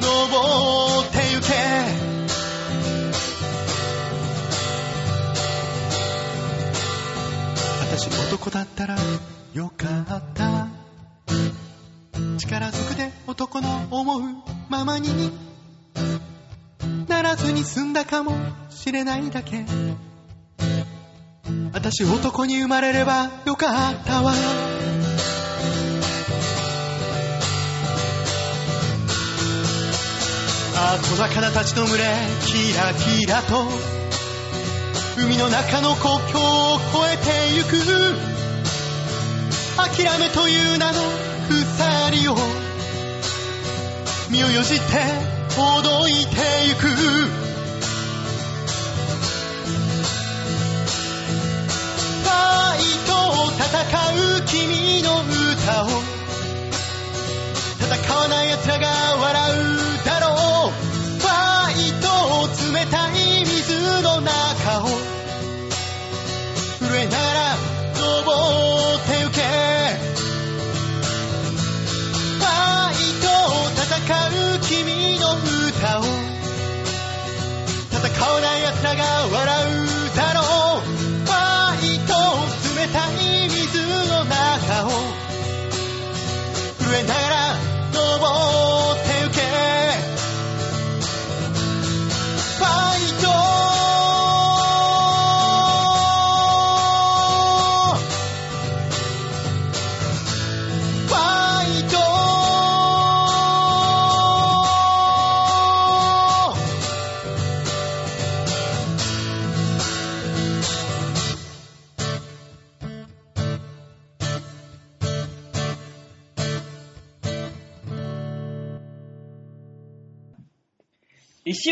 [0.00, 2.03] 登ってゆけ。
[8.04, 8.96] 私男だったら
[9.54, 9.86] よか
[10.18, 10.68] った。
[12.36, 14.20] 力ずくで男の思う
[14.68, 15.32] ままに。
[17.08, 18.36] ならずに済んだかも
[18.68, 19.64] しれないだけ。
[21.72, 24.34] 私男に生まれればよかったわ。
[30.76, 32.04] あ小魚たちの群れ
[32.42, 34.03] キラキラと。
[35.16, 38.34] 海の中の国境を越えてゆく。
[39.76, 41.00] 諦めという名の
[41.48, 42.36] 鎖を
[44.30, 44.84] 身をよじって
[45.56, 47.43] ほどいてゆく。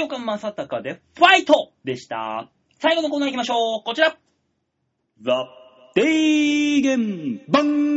[0.03, 2.51] 岡正隆でファイトでした。
[2.81, 3.83] 最後のコーナー行きましょう。
[3.85, 4.17] こちら。
[5.23, 5.49] ザ・
[5.95, 7.93] 提言版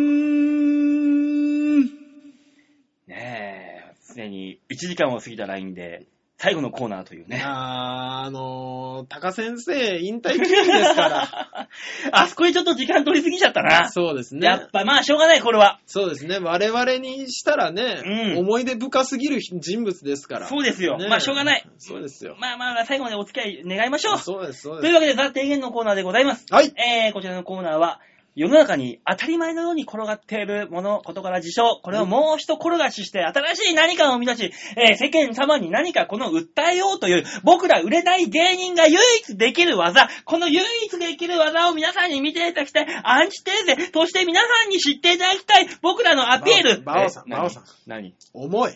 [3.07, 6.05] ねえ、すでに1時間を過ぎたラインで、
[6.37, 7.41] 最後のコーナーというね。
[7.43, 11.69] あー、あのー、高先生、引退記念ですから。
[12.11, 13.89] あそこにちょっと時間取りすぎちゃったな。
[13.89, 14.57] そうですねや。
[14.57, 15.79] っぱまあしょうがない、これは。
[15.85, 16.39] そうですね。
[16.39, 20.47] 我々にしたらね、うん思い出深すぎる人物ですから。
[20.47, 20.97] そうですよ。
[20.97, 21.65] ねまあしょうがない。
[21.77, 22.35] そうですよ。
[22.39, 24.17] まあまあ最後までお付き合い願いましょう。
[24.17, 24.81] そうです、そうです。
[24.81, 26.45] というわけで、ザ・提言のコーナーでございます。
[26.51, 26.73] はい。
[26.75, 28.01] えー、こちらのコーナーは、
[28.35, 46.81] 世の中に当たり前のように転がっているもの、ことから事象、これをもう一転がしして、新しい何かを生み出し、えー世間様に何かこの訴えようという、僕ら売れない芸人が唯一できる技、この唯一できる技を皆さんに見ていただきたい、アンチテーゼ、そして皆さんに知っていただきたい、僕らのアピール。
[46.81, 47.63] バオさんえバオさん。
[47.87, 48.15] 何？
[48.33, 48.73] 重い。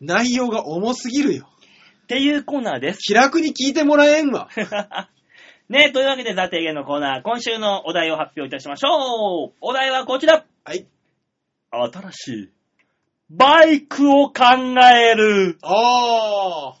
[0.00, 1.46] 何 内容が重すぎるよ。
[2.04, 3.00] っていうコーナーです。
[3.00, 4.48] 気楽に聞いてもらえんわ。
[5.68, 9.52] ねというわけで、ザ・提言のコーナー、今週のお題を発表いたしましょう。
[9.62, 10.44] お題はこちら。
[10.64, 10.86] はい。
[11.70, 12.50] 新しい、
[13.30, 14.44] バイクを考
[14.94, 15.58] える。
[15.62, 16.74] あ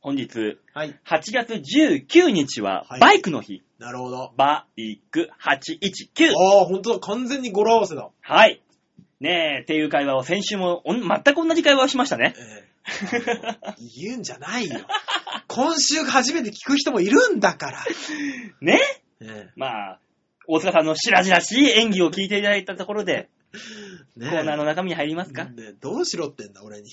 [0.00, 0.56] 本日、ー。
[0.74, 0.98] はい。
[1.06, 3.62] 8月19日ははい、バイクの日。
[3.78, 4.32] なるほど。
[4.36, 6.30] バイク819。
[6.30, 6.98] あー、ほんとだ。
[7.00, 8.10] 完全に語呂合わせだ。
[8.20, 8.60] はい。
[9.20, 12.34] ねえ、っていう会話を先週もおん全く同じ会話をしましたね。
[12.36, 12.77] ええ
[13.96, 14.80] 言うんじゃないよ。
[15.46, 17.84] 今週初めて聞く人もいるんだから。
[18.60, 18.80] ね？
[19.20, 20.00] えまあ、
[20.46, 23.28] 大塚さんの白々しい演技を聞いていただいたところで、
[24.18, 26.90] コーナーの中身に入りますか、ねえどうしろってんだ、俺に。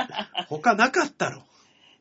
[0.48, 1.44] 他なかったろ。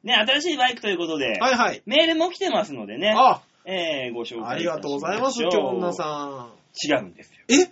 [0.03, 1.81] ね新しいバイクということで、はいはい。
[1.85, 6.53] メールも来てますのでね、あ、えー、ご紹介ありがとうございます、京女さ
[6.85, 7.39] 違うんですよ。
[7.49, 7.61] ん。
[7.61, 7.71] え？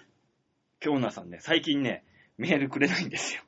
[0.79, 2.03] 京女さんね、最近ね、
[2.37, 3.41] メールくれないんですよ。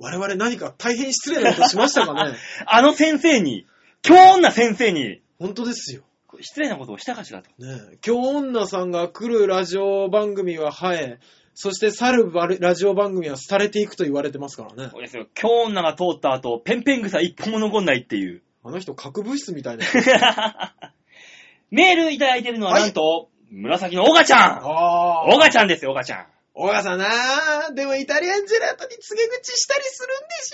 [0.00, 2.36] 我々何か大変失礼なことしましたかね？
[2.66, 3.66] あの先生に、
[4.02, 6.02] 京女先生に、本当ですよ。
[6.40, 7.50] 失礼なことをしたかしらと。
[7.58, 11.18] ねえ、京女さんが来るラジオ番組は生え、
[11.54, 14.90] そして去るバレラジオ番組は廃れていくと言われてますからね。
[14.90, 15.26] そうですよ。
[15.34, 18.42] 京女が通った後、ペンペン草一本も残んないっていう。
[18.64, 19.84] あの人核物質みたいな。
[21.70, 26.26] メールいただいてるのははいなんと、紫のオガちゃんあオガちゃんですよ、オガちゃん。
[26.54, 27.06] 小川さんな
[27.68, 30.52] あでもイタリアンジェラートに告げ口したりするんでし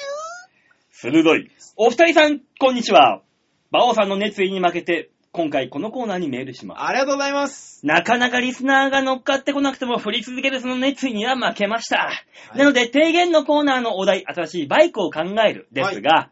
[0.91, 1.51] 鋭い。
[1.77, 3.23] お二人さん、こんにちは。
[3.71, 6.79] バオさんの熱意に負けて、今回このコーナーにメールします。
[6.79, 7.85] ょありがとうございます。
[7.85, 12.11] なかなかリスナーが乗っかってこなくても振り続けるその熱意には負けました。
[12.55, 16.31] なので、提言のコーナーのお題、新しいバイクを考えるですが、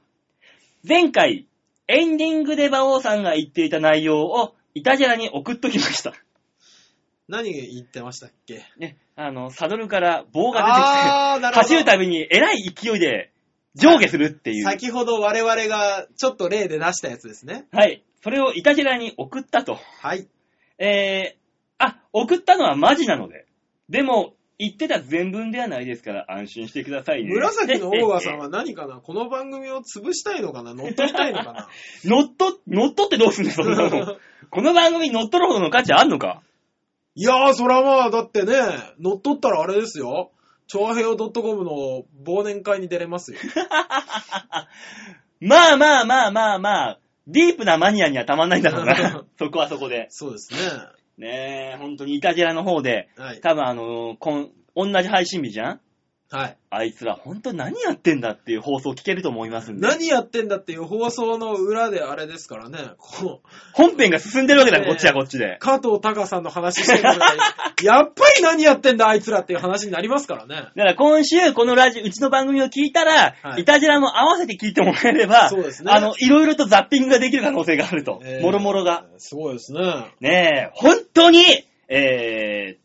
[0.87, 1.47] 前回、
[1.89, 6.15] エンディングで馬王さんが言っていた内容を、イタジェラに送っときました。
[7.29, 11.57] 何言ってましたっけね、あの、サドルから棒が出てあー、なきて、るほど。
[11.62, 13.33] 走るたびにえらい勢いで
[13.75, 14.65] 上下するっていう。
[14.65, 17.67] 先ほど我々がちょっと例で出したやつですね。
[17.73, 18.03] はい。
[18.23, 19.79] それをイタジェラに送ったと。
[20.01, 20.27] はい。
[20.79, 21.39] えー、
[21.79, 23.47] あ、送ったのはマジなので。
[23.89, 27.35] でも、言ってた全文ではないですから安心してくださいね。
[27.35, 28.97] 紫の大川さんは何かな？
[28.97, 30.75] この番組を潰したいのかな？
[30.75, 31.69] 乗っ取りたいのかな？
[32.05, 34.17] 乗っと、乗っ取ってどうすんだよ、そんなの。
[34.51, 36.43] この番組に乗っ取るほどの価値あんのか？
[37.17, 38.55] いやー、そらまあ、だってね、
[38.99, 40.33] 乗っ取ったらあれですよ。
[40.67, 43.39] 超平洋 .com の忘年会に出れますよ。
[45.41, 49.25] まあまあまあまあまあ、ディープなマニアにはたまんないんだろうな。
[49.39, 50.07] そこはそこで。
[50.11, 50.59] そうですね。
[51.17, 53.41] ねえ、本当にイタジェラの方で、はい。
[53.41, 55.81] 多分あの、こん、同じ配信日じゃん
[56.35, 56.57] はい。
[56.70, 59.87] あいつら本当何やってんだっていう放送聞けると思いますんで。
[59.87, 62.78] 何やってんだっていう放送の裏であれですからね。
[62.99, 65.59] こう、本編が進んでるわけだ、ねえこっちはこっちで。
[65.61, 67.20] 加藤隆さんの話してるのに
[67.87, 70.57] やっぱり何やってんだあいつらっていう話になりますからね。
[70.57, 78.20] だから今週このラジオ、うちの番組を聞いたら、はいイタジェラも合わせて聞いてもらえれば、そうですねあの、いろいろとザッピングができる可能性があると。
[78.24, 79.05] えーもろもろが。。
[79.18, 79.80] すごいですね。
[80.20, 81.45] ねえ、本当に、
[81.89, 82.84] えー、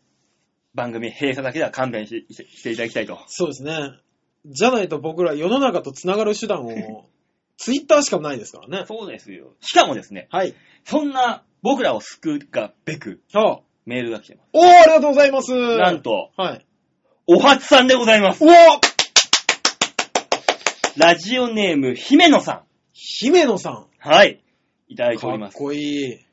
[0.74, 3.20] 番組閉鎖だけでは勘弁ししていただきたいと。
[3.28, 4.00] そうですね。
[4.46, 7.06] じゃないと僕ら世の中と繋がる手段を
[7.58, 8.86] ツイッターしかないですからね。
[8.88, 9.54] そうですよ。
[9.60, 10.54] しかもですね、はい。
[10.86, 15.48] そんな僕らを救うがべくあメールが来てまおー、ありがとうございます。
[15.48, 15.78] す。
[15.78, 16.66] なんと、はい。
[17.28, 18.44] おはつさんでございます。
[18.46, 18.56] うわ
[20.98, 22.64] ラジオネーム、姫野さ
[22.94, 23.74] 姫野さん。
[23.74, 23.86] ん。
[24.00, 24.42] はい。
[24.88, 25.58] いただいておかっります。
[25.58, 26.26] こいい。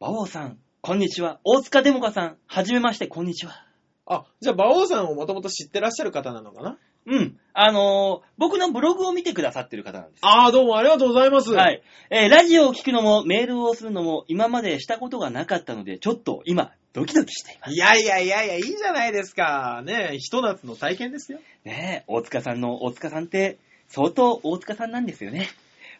[0.00, 1.40] 馬王さん、こんにちは。
[1.44, 3.67] 大塚デモカさん、はじめまして、こんにちは。
[4.08, 6.78] あ、じゃあ、馬王さんをもともと知ってらっしゃる方なのかな？
[7.06, 7.38] うん。
[7.52, 10.20] あのー僕のブログを見てくださってる方なんです。
[10.22, 11.52] あー、どうもありがとうございます。
[11.52, 11.70] は。
[11.70, 11.82] い。
[12.10, 17.74] えーラジオを聞くのも、メールをするのも、今までしたことがなかったので、ちょっと今、ドキドキしています。
[17.74, 19.82] いやいやいやいや、いいじゃないですか。
[19.84, 21.38] ねえ、ひと夏の体験ですよ。
[21.64, 25.48] ねえ、大塚さんの大塚さんって、相当大塚さんなんですよね。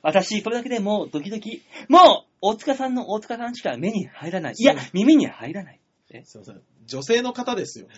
[0.02, 1.62] 私、それだけでもうドキドキ。
[1.88, 2.02] もう、
[2.40, 4.54] 大塚さんの大塚さんしか目に入らない。
[4.56, 5.80] いや耳に入らない。
[6.24, 6.60] すいません。
[6.88, 7.94] 女性の方ですよね。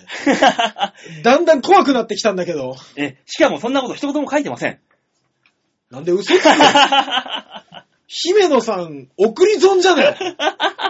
[1.22, 2.76] だんだん怖くなってきたんだけど。
[2.96, 4.80] え、しかもそんなこと一言も書いてません。
[5.90, 6.52] なんで嘘つくの？
[8.06, 10.16] 姫野さん、送り損じゃない？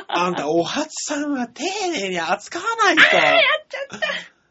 [0.09, 3.03] あんた、お初さんは丁寧に扱わないと。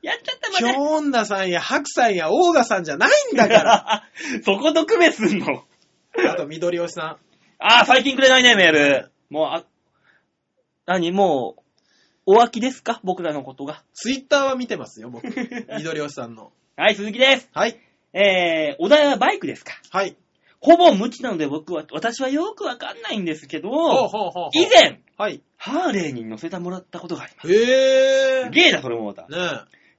[0.02, 4.04] やっちゃったま京女さんや白さんやオーガさんじゃないんだから。
[4.45, 5.66] そこと区別すんの？
[6.30, 7.18] あと、緑吉さん。
[7.60, 9.12] あー、最近くれないね、メール。
[9.30, 9.64] もう、あ、
[10.86, 11.12] 何？
[11.12, 11.62] もう、
[12.32, 12.99] お飽きですか？
[13.03, 13.84] 僕らのことが。
[13.93, 15.25] ツイッターは見てますよ、僕。
[15.77, 16.51] 緑吉さんの。
[16.77, 17.49] はい、鈴木です。
[17.53, 17.80] はい。
[18.13, 19.73] えー、お題はバイクですか？
[19.89, 20.15] はい。
[20.59, 25.41] ほぼ無知なので僕は、私はよくわかんないんですけど、ほうほうほうほう以前、はい。
[25.57, 27.51] ハーレーに乗せてもらったことがあります。
[27.51, 28.49] へー。
[28.51, 29.23] ゲーだ、それもまた。
[29.23, 29.38] ね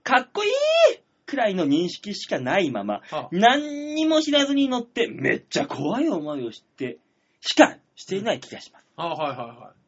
[0.04, 0.50] かっこいい
[1.26, 3.14] くらいの認識しかないまま、え。
[3.16, 6.98] は何にも知らずに乗って、めっちゃ怖い思いをして、
[7.40, 8.86] しかしていない気がします。
[8.96, 9.79] あ、はいはいはい。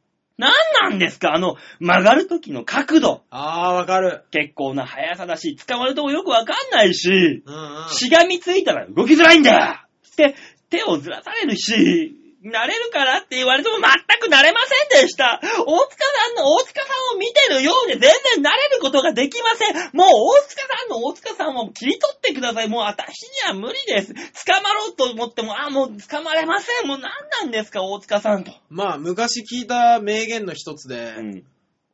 [0.43, 1.34] 何なんですか？
[1.34, 3.22] あの、曲がる時の角度。
[3.30, 4.24] あー、わかる。
[4.30, 7.88] 結構な速さだし、捕まるとこよくわかんないし、うんうん。
[7.88, 10.34] しがみついたら動きづらいんだって、
[10.70, 13.90] 手をずらされるし、慣れるからって言われても全
[14.20, 15.40] く慣れませんでした。
[15.43, 18.11] 大塚さんの大塚さんを見てるようで全
[18.42, 19.96] 然慣れることができません。
[19.96, 22.68] もう大塚さんの大塚さんを切り取ってください。
[22.68, 24.12] もう私には無理です。
[24.14, 24.21] 捕
[24.62, 26.88] まろうと思っても、あ、もう捕まれません。
[26.88, 27.12] もう何
[27.42, 28.53] なんですか、大塚さんと。
[28.68, 31.45] まあ、昔聞いた名言の一つで、うん。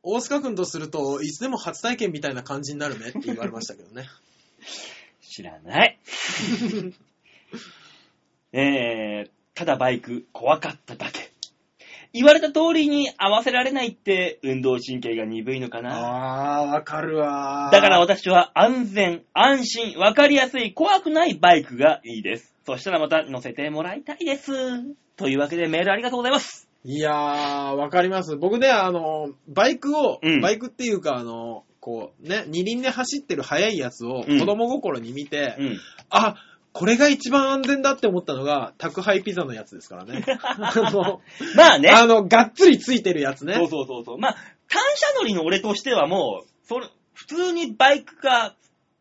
[0.01, 4.07] 大塚くんとすると、いつでも初体験みたいな感じになるねって言われましたけどね。
[5.21, 5.99] 知らない。
[8.51, 9.29] えー、
[9.59, 11.33] ただバイク怖かっただけ。
[12.13, 16.61] 言われた通りに合わせられないって運動神経が鈍いのかな。
[16.61, 17.71] あー、わかるわー。
[17.73, 22.55] だから私は安全、安心、わかりやすい、怖くないバイクがいいです。
[22.65, 24.53] そしたらまた乗せてもらいたいです。
[25.17, 26.69] というわけでメールありがとうございます。
[26.85, 28.37] いやー、わかります。
[28.37, 35.77] 僕ね、あの、バイクを、うんバイクっていうか、あの、こう、ね、二輪で走ってる速いやつをうん子供心に見て、うん。
[36.09, 36.37] あ、
[36.79, 40.23] これが一番安全だって思ったのが、宅配ピザのやつですからね。
[40.41, 41.19] あの、
[41.57, 41.89] まあね。
[41.89, 43.55] あの、がっつりついてるやつね。
[43.55, 44.17] そうそうそうそう。
[44.17, 44.35] まあ、
[44.69, 48.55] 単車乗りの俺としてはもう、それ、普通にバイクが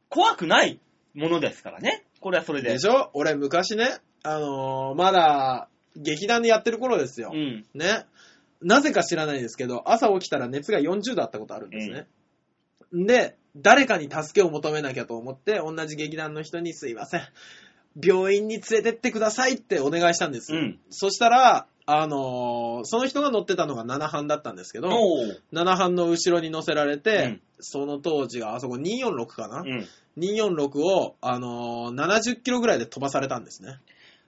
[0.09, 0.81] 怖くない
[1.15, 2.05] ものですからね。
[2.21, 2.71] これはそれで。
[2.71, 3.11] でしょ？
[3.15, 7.31] 俺昔ね、あのーまだ、劇団でやってる頃ですよ。
[7.33, 7.65] うん。
[7.75, 8.07] ね。
[8.61, 12.09] なぜか知らないですけど、朝起きたら熱が40度あったことあるんですね。
[12.93, 17.21] で、誰かに助けを求めなきゃと思って、同じ劇団の人にすいません。
[18.03, 20.55] 病院に連れてってくださいってお願いしたんです。
[20.55, 29.87] うんそしたら、あのーその人が乗ってたのが7班だったんですけど、おー7班の後ろに乗せられて、うんその当時があそこ246かな、うん。
[30.19, 33.79] 246を、あのー70キロぐらいで飛ばされたんですね。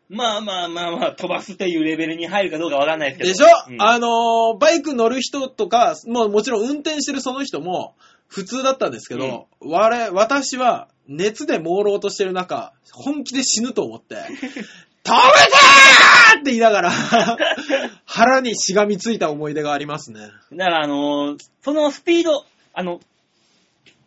[0.09, 3.31] まあまあまあまあ、飛ばすっていうレベルに入るかどうかわかんないですけど。
[3.31, 7.95] でしょ、うんあのーバイク乗る人とか、もうもちろん運転してるその人も
[8.31, 16.91] 普通だったんですけど、我私は熱で朦朧としてる中、本気で死ぬと思って、止めてーって言いながら、
[18.05, 20.21] 腹にしがみついた思い出がありますね。
[20.53, 23.01] だからあのーそのスピード、あの、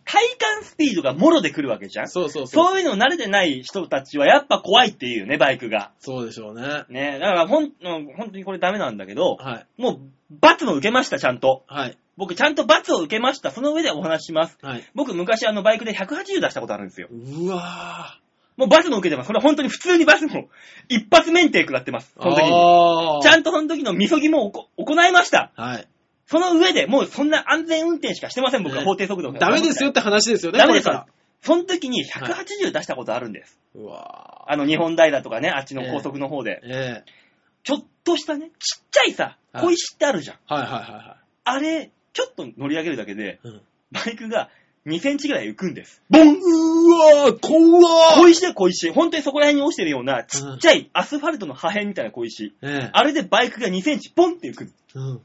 [0.05, 2.65] 体感スピードがもろで来るわけじゃんそうそうそう。
[2.71, 5.91] そういうの慣れてない人たちはやっぱ怖いっていうね、バイクが。
[5.99, 6.85] そうでしょうね。
[6.89, 7.71] ねだからほん、うん
[8.15, 9.81] 本当にこれダメなんだけど、はい。
[9.81, 9.99] もう、
[10.39, 11.63] 罰も受けました、ちゃんと。
[11.67, 11.97] はい。
[12.17, 13.51] 僕、ちゃんと罰を受けました。
[13.51, 14.57] その上でお話しします。
[14.61, 14.83] はい。
[14.93, 17.07] 僕、昔あの、バイクで180出したことあるんですよ。
[17.11, 18.19] うわ
[18.55, 19.27] もう罰も受けてます。
[19.27, 20.47] これは本当に普通に罰も、
[20.87, 22.13] 一発免停食らってます。
[22.17, 22.21] ー。
[22.21, 23.21] その時に。
[23.23, 25.51] ちゃんとその時のみそぎも行いました。
[25.55, 25.87] はい。
[26.27, 31.07] その上で、もうそんな安全運転しかしてません、僕はね法定速度がダメですよって話ですよね、ダメですから。
[31.41, 33.59] その時に180出したことあるんです。
[33.75, 36.61] うわあの、日本平とかね、あっちの高速の方で。
[36.63, 36.67] ー。
[36.67, 37.23] ええ
[37.63, 40.37] ちょっとしたね、ちっちゃいさ、はい小石ってあるじゃん。
[40.47, 41.23] はいはいはいはい。
[41.45, 43.61] あれ、ちょっと乗り上げるだけで、うん
[43.93, 44.49] バイクが
[44.87, 46.01] 2センチぐらい浮くんです。
[46.09, 46.89] ボンう
[47.23, 48.89] わー、怖小石で小石。
[48.89, 52.53] 本当にそこら辺に落ちてるようなちっちゃいアスファルトの破片みたいな小石。
[52.61, 52.89] ええ。
[52.91, 54.73] あれでバイクが2センチポンって浮く。
[54.95, 55.21] うん。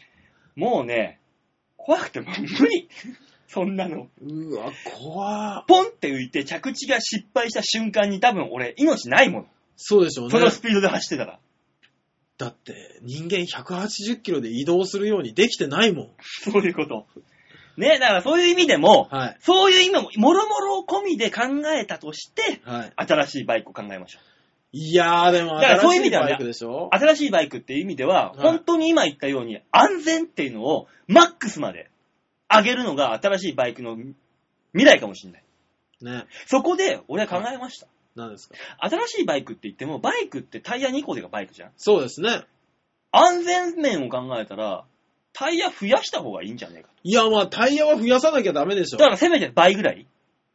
[0.55, 1.19] もうね、
[1.77, 2.89] 怖くてもう無理。
[3.49, 4.09] そんなの。
[4.21, 9.47] うわ、怖ポンって浮いて着地が失敗した瞬間に多分俺命ないもの。
[9.77, 10.39] そうでしょうねそ。
[10.39, 11.41] のスピードで走ってたら。
[12.39, 16.11] だって、人間180キロで移動するようにできてないもん。
[16.45, 17.07] そういうこと。
[17.77, 19.37] ね、だからそういう意味でも、はい。
[19.41, 21.43] そういう意味も、もろもろ込みで考
[21.77, 22.93] えたとして、はい。
[22.97, 24.21] 新しいバイクを考えましょ
[24.71, 26.91] いやー、でもだからそういう意味ではね新しいバイクでしょ？
[26.93, 26.97] う。
[26.97, 31.91] 新しいバイクっていう意味では、はい本当に今言ったように、安全っていうのをマックスまで
[32.51, 34.15] 上げるのが新しいバイクの未
[34.85, 35.43] 来かもしれない。
[36.03, 36.27] ね。
[36.47, 37.87] そこで、俺は考えました。
[38.19, 38.57] 何ですか？
[38.81, 42.43] 新しいバイクって言っても、バイクってタイヤ2個でがバイクじゃんそうですね。
[43.13, 44.85] 安全面を考えたら、
[45.33, 46.89] タイヤ増やした方がいいんじゃねえか。
[47.05, 49.05] いや、まあ、タイヤは増やさなきゃダメでしょだ。
[49.07, 50.07] からせめて倍ぐらい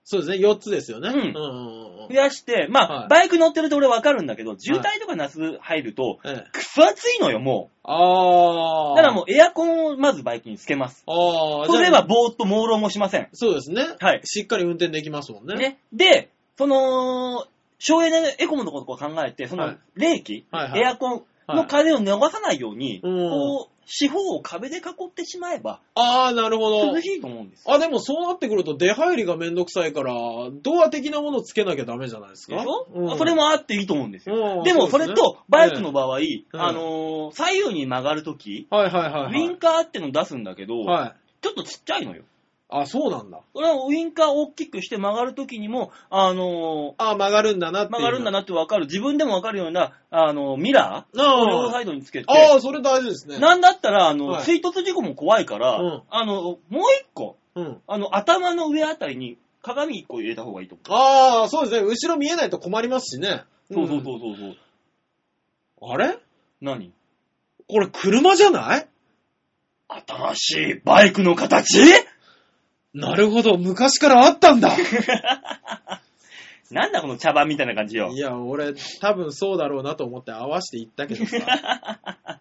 [0.03, 1.10] そうですね、4つですよね。
[1.10, 6.49] うんうんうんうん増やして、まあ、はいバイク乗ってると俺わかるんだけど、渋滞とか夏入ると、ええ。
[6.52, 8.94] くそ暑いのよ、もあー。
[8.94, 8.95] う。
[8.98, 11.03] だからもうエアコンをまずバイクにつけます。
[11.07, 11.65] あー。
[11.65, 13.30] そうすればぼーっと朦朧もしません。
[13.31, 13.85] そうですね。
[14.02, 15.56] はいしっかり運転できますもんね。
[15.56, 15.77] ね。
[15.94, 17.48] で、その、
[17.86, 27.02] 省エネエコムのことを考えて、そのはい冷気、はいはいエアコンの風を流さないように、うんこう、四方を壁で囲ってしまえば、あー、なるほど涼。
[27.02, 27.74] しいと思うんですよ。
[27.74, 30.14] あ、でもそうなってくると出入りがめんどくさいから、
[30.64, 32.56] ドア的なものつけなきゃダメじゃないですか？
[32.56, 34.60] でしょ、うんそれもあっていいと思うんですよ。
[34.60, 39.46] うんでもそれと、バイクの場合、えあのー左右に曲がるとき、はいはいはい、はい。
[39.46, 41.14] ウィンカーっての出すんだけど、はい。
[41.42, 42.24] ちょっとちっちゃいのよ。
[42.82, 43.41] あ、そうなんだ。
[43.54, 48.00] それはウィンカーを大きくして曲がるときにも、あのあ、曲がるんだなっていう。
[48.00, 53.38] ー曲がるんだなってわかる、自分でもわかるような、あのーミラーあを両あサイドにつけて、ああ、それ大事ですね。
[53.40, 56.58] なんだったら、あの、はい追突事故も怖いから、うんあの、もう
[57.02, 57.82] 一個、うん。
[57.88, 61.88] あの、頭の上あたりに鏡一個入れた方がいいと思ああ、そうですね。
[61.88, 63.44] 後ろ見えないと困りますしね。
[63.70, 63.74] う。
[63.76, 64.56] そうそうそうそうそう。
[65.84, 65.91] うん。
[65.94, 66.18] あれ？
[66.62, 66.91] 何？
[67.68, 68.88] これ車じゃない？
[70.08, 71.80] 新しいバイクの形？
[72.94, 73.57] なるほど。
[73.57, 74.76] 昔からあったんだ。
[76.72, 78.18] なんだこの茶番みたいな感じよい。
[78.18, 81.38] や、俺、多分そうだろうなと思って合わせて言ったけどさ。
[81.45, 82.40] だか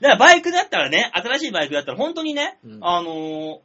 [0.00, 3.58] らバイクだったらね、新しいバイクだったら本当にね、うんあのー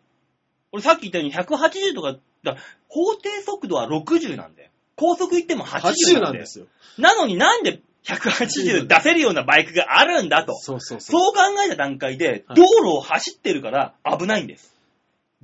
[0.72, 2.58] 俺さっき言ったように180とか、だ
[2.88, 4.70] 法定速度は60なんだよ。
[4.96, 6.46] 高速行っても80 80なだよなんんで。
[6.48, 6.66] すよ。
[6.98, 10.56] なのになんで180出せるようなバイクがあるんだと。
[10.56, 11.22] そうそうそう。
[11.22, 14.73] そう考えた段階で、はい道路を走ってるから危ないんです。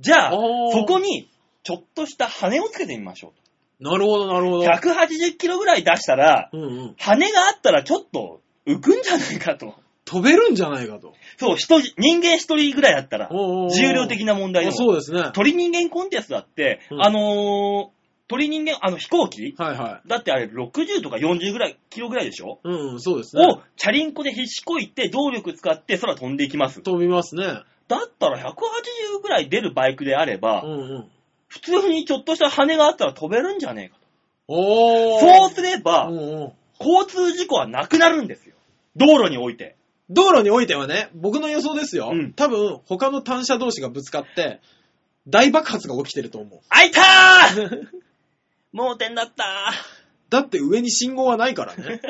[0.00, 1.28] じゃあ、おーそこに、
[1.62, 3.32] ちょっとした羽をつけてみましょ
[3.80, 4.64] なるほど、なるほう。
[4.64, 4.70] ど。
[4.70, 6.94] 180キロぐらい出したら、うんうん。
[6.98, 9.74] 羽があったらちょっと浮くんじゃないかと。
[10.04, 11.14] 飛べるんじゃないかと。
[11.38, 14.76] そう、人、人間一人ぐらいだったら、重量的な問題であも。
[14.76, 15.20] そうですね。
[15.20, 17.88] はい鳥人間コンテストだって、うんあのー、
[18.26, 19.54] 鳥人間、あの飛行機？
[19.58, 20.08] はい。
[20.08, 23.44] だってあれ60とか40ぐらい、キロぐらいでしょ、うんうん、そうですね。
[23.44, 26.80] を、チャリンコでひしこいて、動力使って空飛んでいきます。
[26.82, 27.62] 飛びますね。
[27.90, 31.10] だったら180ぐらい出るバイクであれば、うんうん。
[31.48, 33.96] 普通にちょっとした羽があったら飛べるんじゃねえか。
[34.46, 35.20] と。
[35.20, 36.52] そうすれば、うんうん
[36.82, 38.54] 交通事故はなくなるんですよ。
[38.96, 39.76] 道路において。
[40.08, 42.08] 道路においてはね、僕の予想ですよ。
[42.10, 44.62] うん多分、他の単車同士がぶつかって、
[45.28, 46.60] 大爆発が起きてると思う。
[46.70, 47.86] 開いたー
[48.72, 49.44] 盲点だった
[50.30, 52.00] だって上に信号はないからね。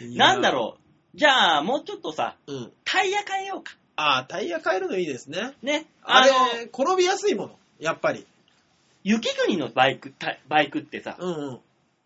[0.00, 0.16] ー。
[0.18, 0.78] なんだろ
[1.14, 1.16] う。
[1.16, 2.52] じゃあ、もうちょっとさ、う。
[2.52, 2.72] うん。
[2.84, 3.76] タイヤ変えようか。
[4.00, 5.52] ああ、タイヤ変えるのいいですね。
[5.62, 5.84] ね。
[6.02, 7.58] あれあの、、転びやすいもの。
[7.78, 8.26] やっぱり。
[9.04, 10.14] 雪国のバイク、
[10.48, 11.58] バイクってさ、うんうん。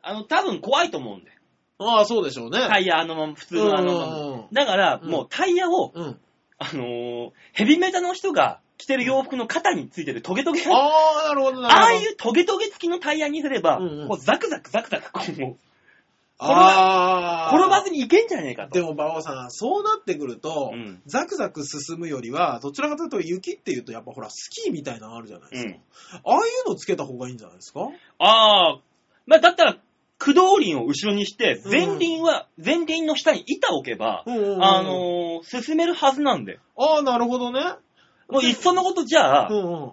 [0.03, 1.37] あの、多分怖いと思うんだよ。
[1.79, 2.59] ああ、そうでしょうね。
[2.59, 4.19] タイヤあのまま、普通のあのまま。
[4.19, 6.21] うんだから、うんもうタイヤを、うん。
[6.59, 10.91] あのーヘビメタの人が着てる洋服の肩についてるトゲトゲがあ
[11.27, 11.85] あ、なるほど、なるほど。
[11.85, 15.57] ああいうトゲトゲ付きのタイヤにすれば、うんうんこうザクザクザクザクこう、
[16.39, 17.56] ああ。
[17.56, 18.70] 転ばずにいけんじゃねえかと。
[18.70, 25.70] でも、馬王さん、そうなってくると、うんザクザク進むよりは、どちらかというと雪っていうと、やっぱほら、スキーみたいなのあるじゃないですか。
[25.70, 25.78] うんあ
[26.32, 27.81] あいうのつけた方がいいんじゃないですか？
[28.19, 28.81] ああ、
[29.27, 29.77] まあだったら、
[30.19, 36.59] 駆動輪を後ろにして、うん前輪は、前輪の下に板を置けば、うんうんうんあのー進めるはずなんで。
[36.77, 37.61] ああ、なるほどね。
[38.28, 39.93] もういっそのことじゃあ、うんうん。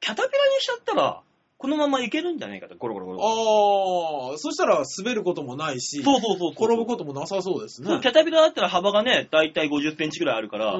[0.00, 1.20] キャタピラにしちゃったら、
[1.58, 4.30] このままいけるんじゃないかと、ゴロゴロゴロ。
[4.30, 6.66] ああ、そしたら滑ることもないし、そうそうそうそう。
[6.66, 7.98] 転ぶこともなさそうですね。
[8.02, 10.72] キャタピラだったら幅がね、だいたい50センチぐらいあるから、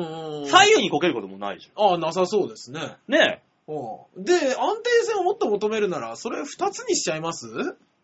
[0.47, 2.97] 左右にこけることもないじああ、なさそうですね。
[3.09, 3.73] ねえ。
[3.73, 7.49] うんで、安定性をもっと求めるなら、それ二つにしちゃいます？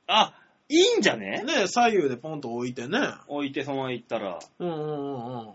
[0.07, 0.35] あ、
[0.69, 1.45] いいんじゃね？
[1.45, 2.99] ね左右でポンと置いてね。
[3.29, 4.39] 置いてそのまま行ったら。
[4.59, 5.49] うんうんうんうん。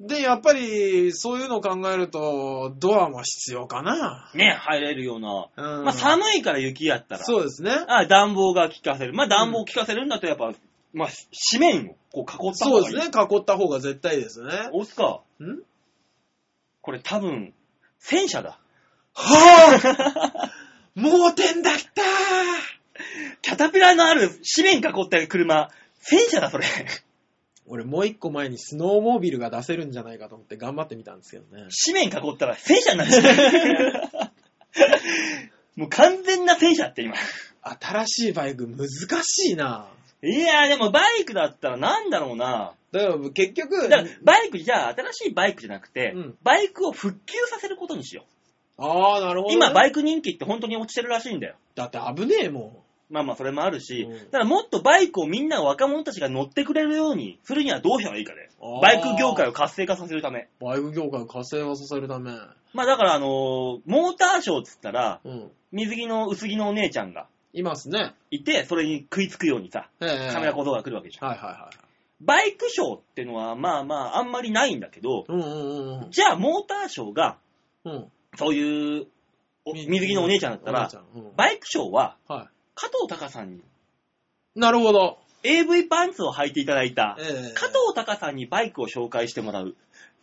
[0.00, 4.30] で、やっぱり、そういうのを考えると、ドアも必要かな。
[4.34, 5.48] ね、入れるような。
[5.56, 7.24] うんまあ寒いから雪やったら。
[7.24, 7.72] そうですね。
[7.88, 9.12] あ暖房が効かせる。
[9.12, 10.52] まあ暖房効かせるんだとやっぱ、
[10.92, 11.08] まあ
[11.50, 12.54] 紙面をこう囲った方がいい。
[12.54, 13.04] そうですね。
[13.06, 14.68] 囲った方が絶対ですね。
[14.72, 15.22] 押すか。
[15.40, 15.62] ん？
[16.80, 17.52] これ多分、
[17.98, 18.60] 戦車だ。
[19.14, 20.48] はぁ
[20.94, 21.80] 盲点だった
[23.42, 25.70] キャタピラのある紙面囲った車、
[26.00, 26.64] 戦車だ、それ。
[27.68, 31.68] 俺もう一個前にスノーモービルが出せるんじゃないかと思って頑張ってみたんですけどね。
[31.86, 34.30] 紙面囲ったら戦車になっちゃう。
[35.80, 37.14] もう完全な戦車って今。
[37.62, 38.88] 新しいバイク難
[39.22, 39.88] しいな。
[40.22, 42.72] いやーでもバイクだったらなんだろうな。
[42.90, 48.24] だから結局、だからバイクじゃあ新しいバイクじゃなくて、うんバイクを復旧させることにしよ
[48.78, 49.50] ああ、なるほう。
[49.52, 49.66] ど、ね。
[49.66, 51.56] 今バイク人気って本当に落ちてるらしいんだよ。
[51.74, 58.50] だって危ねえもまあまあそれもあるし、うんだからもっとバイクをみんな若者たちが乗ってくれるようにするにはどうしたらいいかね。
[58.60, 60.40] あーバイク業界を活性化させるため。
[60.40, 60.46] ん。
[60.60, 62.32] バイク業界を活性化させるため。
[62.74, 63.28] まあだからあのー
[63.86, 65.50] モーターショーっつったら、うん。
[65.72, 68.14] 水着の薄着のお姉ちゃんがいますね。
[68.30, 71.28] いて、それに食いつくようにさ、ええカメラ小僧が来るわけじゃん。
[71.28, 71.70] はいはいは
[72.20, 75.24] バイクショーってのはまあまああんまりないんだけど、い。
[75.28, 77.38] うんうんうんじゃあモーターショーが、
[77.84, 77.92] うん。
[77.92, 78.06] うん。
[78.36, 79.06] そういう
[79.74, 82.48] 水着のお姉ちゃんだったらお姉ち、ゃんうんバイクショーはは
[82.80, 83.62] 加藤隆さんにい。
[84.54, 85.18] なるほど。
[85.42, 89.74] AV パンツを履いていただいたええ加藤隆さんにバイクを紹介してもらう。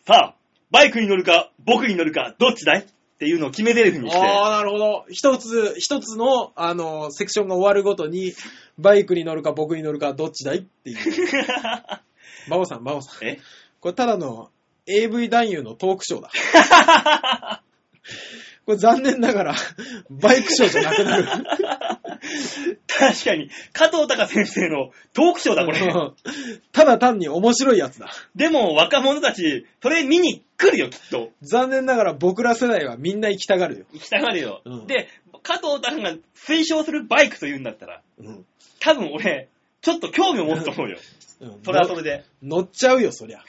[0.08, 0.36] さあ、
[0.72, 2.80] バイクに乗るか、僕に乗るか、どっちだい？
[2.80, 5.06] っていうのを決め台詞にして、ああ、なるほど。
[5.10, 8.34] 一つ、一つの、あの、セクションが終わるごとに、
[8.78, 10.60] バイクに乗るか僕に乗るかどっちだい？
[10.60, 10.98] っていう。
[12.50, 13.28] バオさん、バオさん。
[13.28, 13.40] え？
[13.80, 14.50] これただの
[14.88, 16.30] AV 男優のトークショーだ。
[18.66, 19.56] これ残念ながら、
[20.10, 21.26] バイクショーじゃなくなる。
[22.88, 25.80] 確かに、加藤隆先生のトークショーだ、これ。
[26.72, 28.10] ただ単に面白いやつだ。
[28.36, 31.32] でも、若者たち、それ見に来るよ、きっと。
[31.42, 33.86] 残念ながら僕ら世代はみんな行きたがるよ。
[33.94, 34.62] 行きたがるよ。
[34.66, 35.10] うんで、
[35.44, 38.46] 加藤隆が推奨するバイクというんだったら、うん。
[38.80, 39.50] 多分俺、
[39.82, 40.98] ちょっと興味を持つと思うよ。
[41.42, 42.24] うんそれはそれで。
[42.42, 43.44] 乗っちゃうよ、そりゃ。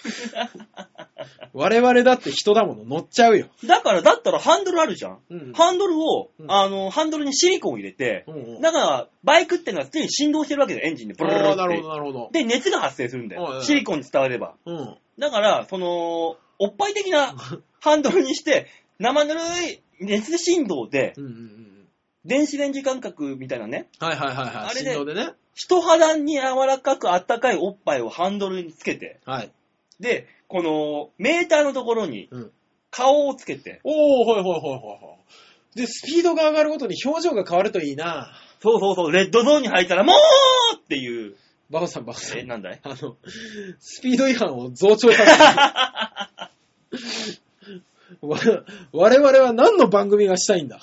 [1.52, 3.48] 我々だって人だもの、乗っちゃうよ。
[3.64, 5.18] だから、だったらハンドルあるじゃん。
[5.30, 11.14] うんハンドルを、うんあの、ハンドルにシリコンを入れて、うんうんだから、バイクってのは常に振動してるわけだよ、エンジンで。
[11.14, 12.30] ブルルルルってなるほど、なるほど。
[12.32, 13.42] で、熱が発生するんだよ。
[13.42, 14.54] はいはいシリコンに伝われば。
[14.64, 14.96] うん。
[15.18, 17.34] だから、その、おっぱい的な
[17.80, 18.66] ハンドルにして、
[18.98, 21.88] 生ぬるい熱振動で、うんうんうん。
[22.24, 24.56] 電子レンジ感覚みたいなね、はいはいはいはい。
[24.70, 25.30] あれで振動でね。
[25.56, 29.50] 人肌に柔らかくあったかいおっぱいをハンドルにつけて、はい。
[29.98, 32.52] で、このメーターのところにうん。
[32.90, 35.14] 顔をつけて、おー、はいはいはいはいは
[35.74, 35.78] い。
[35.78, 38.32] で、スピードが上がるごとに表情が変わるといいな。
[38.62, 41.34] そうそうそう、レッドゾーンに入ったら、もうっていう、
[41.68, 42.46] バオさん、バオさえ、ん。
[42.46, 42.80] なんだい？
[42.82, 43.16] あの、
[43.80, 45.36] スピード違反を増長させ
[48.20, 48.38] て わ
[48.92, 50.80] 我々は何の番組がしたいんだ？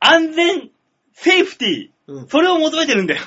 [0.00, 0.70] 安全、
[1.12, 2.28] セーフティー、うん。
[2.28, 3.22] それを求めてるんだよ。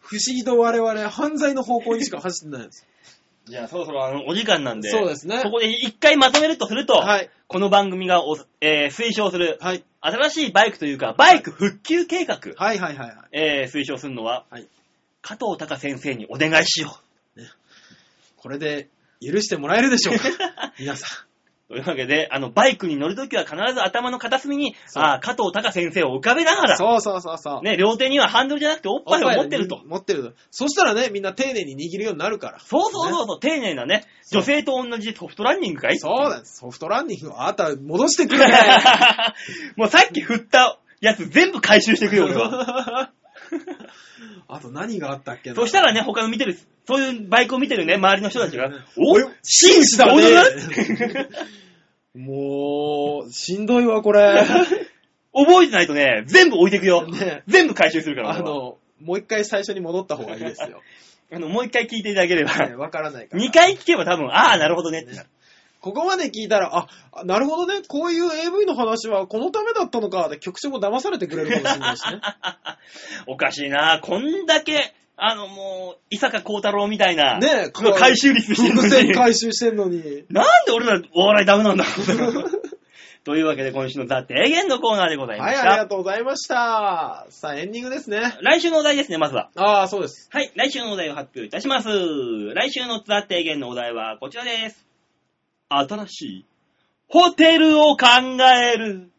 [0.00, 2.86] 不思議と我々犯罪の方向にしか走ってないんです。
[3.46, 7.30] じゃあ、そろそろあの、お時間なんで、そうですねここで一回まとめるとすると、はい。
[7.46, 9.84] この番組がお、えー推奨する、はい。
[10.00, 13.16] 新しいバイクというか、バイク復旧計画、はいはいはいはい。
[13.32, 14.66] えー推奨するのは、はい
[15.22, 17.00] 加藤隆先生にお願いしよ
[18.36, 18.88] これで
[19.20, 20.22] 許してもらえるでしょうか？
[20.78, 21.25] 皆さう。
[21.68, 26.66] というわけで、あの、バイクに乗るときは必ず頭の片隅に、そうああ、加藤隆先生を浮かべながん。
[26.66, 27.62] ら、そうそうそうそう。
[27.64, 29.82] ね、両手にはハンドルじゃなくておっぱいを持ってると。
[29.84, 30.32] 持ってると。
[30.52, 32.60] そしたらね、みんな丁寧に握るようになるから。
[32.60, 36.42] そうそうそうそう、丁寧なね、女性と同じソフトランニングかいそうだよ。
[36.44, 38.54] ソフトランニングをあなた戻してくれね。
[39.76, 43.10] もうさっき振ったやつ全部回収してくよ、俺は。
[44.48, 45.56] あと何があったっけな？
[45.56, 49.12] そしたらね、他の見てる、そういうバイクを見てるね、周りの人たちが、お？
[49.12, 51.28] おい紳士だねね
[52.14, 54.42] もう、しんどいわ、これ。
[55.34, 57.06] 覚えてないとね、全部置いてくよ。
[57.06, 58.30] ね全部回収するから。
[58.30, 60.80] あの、もう一回最初に戻った方がいいですよ。
[61.30, 63.44] あの、もう一回聞いていただければ、ねわからないから。
[63.44, 65.28] 2回聞けば多分、ああ、なるほどねってなる。
[65.80, 72.20] ここまで聞いたら、あ、あなるほどね、こういう AV の話はこのためだったのか、で局長も騙されてくれるかもしれないしね。
[73.26, 80.24] おかしいなこんだけ、あの、もう、伊坂幸太郎みたいな、ねえこの回収率してるの伏線に、回収してんのに。
[80.28, 82.44] なんで俺らお笑いダメなんだろう
[83.24, 85.86] というわけで、今週のザ・提言のコーナーでございまはい、しありがた。
[85.88, 87.26] とうございました。
[87.30, 88.36] さあ、エンディングですね。
[88.40, 89.50] 来週のお題ですね、まずは。
[89.56, 90.28] ああ、そうです。
[90.30, 91.88] はい、来週のお題を発表いたします。
[92.54, 94.85] 来週のザ・提言のお題はこちらです。
[95.68, 96.46] 新しい
[97.08, 98.06] ホテルを考
[98.42, 99.10] える。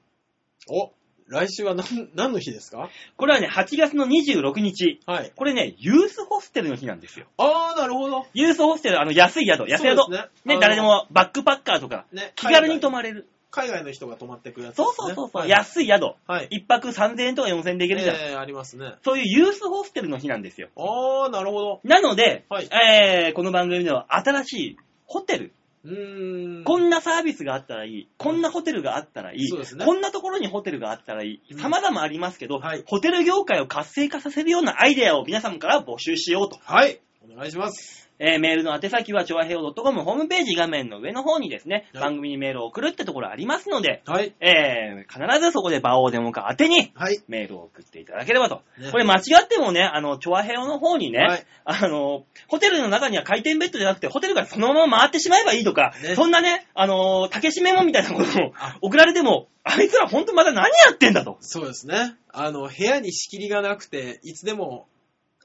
[0.69, 0.91] お、
[1.27, 2.89] 来週は何、何の日ですか？
[3.15, 4.99] これはね、8月の26日。
[5.05, 5.31] はい。
[5.35, 7.27] これね、ユースホステルの日なんですよ。
[7.37, 8.25] あー、なるほど。
[8.33, 9.95] ユースホステル、あの、安い宿、安宿。
[9.97, 13.27] そうですねあの誰でもバックパッカーとか、ね、気軽に泊ままれる。
[13.49, 14.85] 海外の人が泊まってくやつですね。
[14.85, 16.15] そうそうそうそう、はい安い宿。
[16.27, 16.47] はい。
[16.51, 18.15] 一泊3000円とか4000円で行けるじゃん。
[18.17, 18.95] えー、ありますね。
[19.03, 20.67] そういうユースホステルの日なんですよ。
[20.75, 21.79] あー、なるほど。
[21.83, 26.63] なので、はいえー、この番組では新しいホテル、うーん。
[26.63, 36.57] こんなサービスがあったらいい、こんなホテルがあったらいい、そうですねこんなところにホテルがあったらいい、うん様々ありますけど、はいホテル業界を活性化させるようなアイデアを皆様から募集しようと。
[36.63, 36.99] はい。
[37.29, 38.06] お願いします。
[38.19, 44.33] えーメールの宛先は、ちょわへお .com ホームページ画面の上の方にですね、はい番組にメールを送るってところありますので、はい。
[44.39, 47.19] えー必ずそこで場をデモか宛てにはい。
[47.27, 48.61] メールを送っていただければと。
[48.79, 61.37] ねこれ間違ってもね、あの、チョアヘオの方にね、はいあの、ホテルの中には回転ベッドじゃなくて、ホテルがそのまま回ってしまえばいいとか、ねそんなね、あの、竹締めもみたいなことをあ送られても、あいつらほんとまだ何やってんだと。
[61.41, 62.15] そうですね。
[62.31, 64.87] あの、部屋に仕切りがなくて、いつでも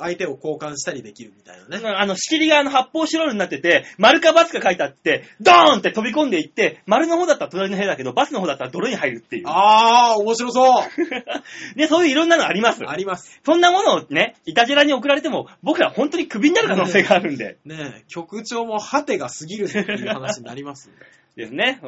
[0.02, 1.88] 相手を交換したりできるみたいなね。
[1.96, 9.44] あの、仕切りがあの発泡スチロールになってて、丸かバツか書いてあって、ドーンって飛び込んでいって、丸の方だったら隣の部屋だけど、バスの方だったら泥に入るっていう。
[9.46, 12.82] あー、面白そうで、 そういういろんなのあります。
[12.86, 13.40] あります。
[13.44, 17.56] そんなものをね、いたじらに送られても、僕ら本当にクビになる可能性があるんで。
[17.64, 21.06] ねえ、局長もハテが過ぎるっていう話になりますんで。
[21.36, 21.80] ですね。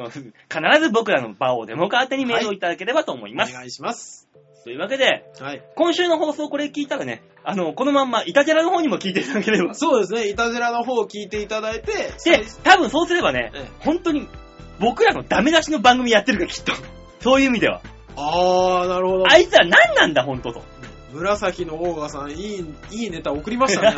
[0.49, 3.51] 必ず僕らの場をデモカーテにメールをいただければと思います。
[3.53, 4.27] お願いします。
[4.65, 5.63] というわけで、はい。
[5.75, 9.75] 今週の放送これ聞いたらね、あの、このまんま、イタジェラの方にも聞いていただければ。
[9.75, 14.27] そうですね、イタジェラの方を聞いていただいて、で最、多分そうすればねええ、本当に、
[14.79, 16.73] 僕らのダメ出しの番組やってるから、きっと。
[17.21, 17.81] そういう意味では。
[18.15, 19.25] あー、なるほど。
[19.31, 20.63] あいつら何なんだ、本当と。
[21.13, 23.95] 紫のオーガさん、いい、いいネタ送りましたね、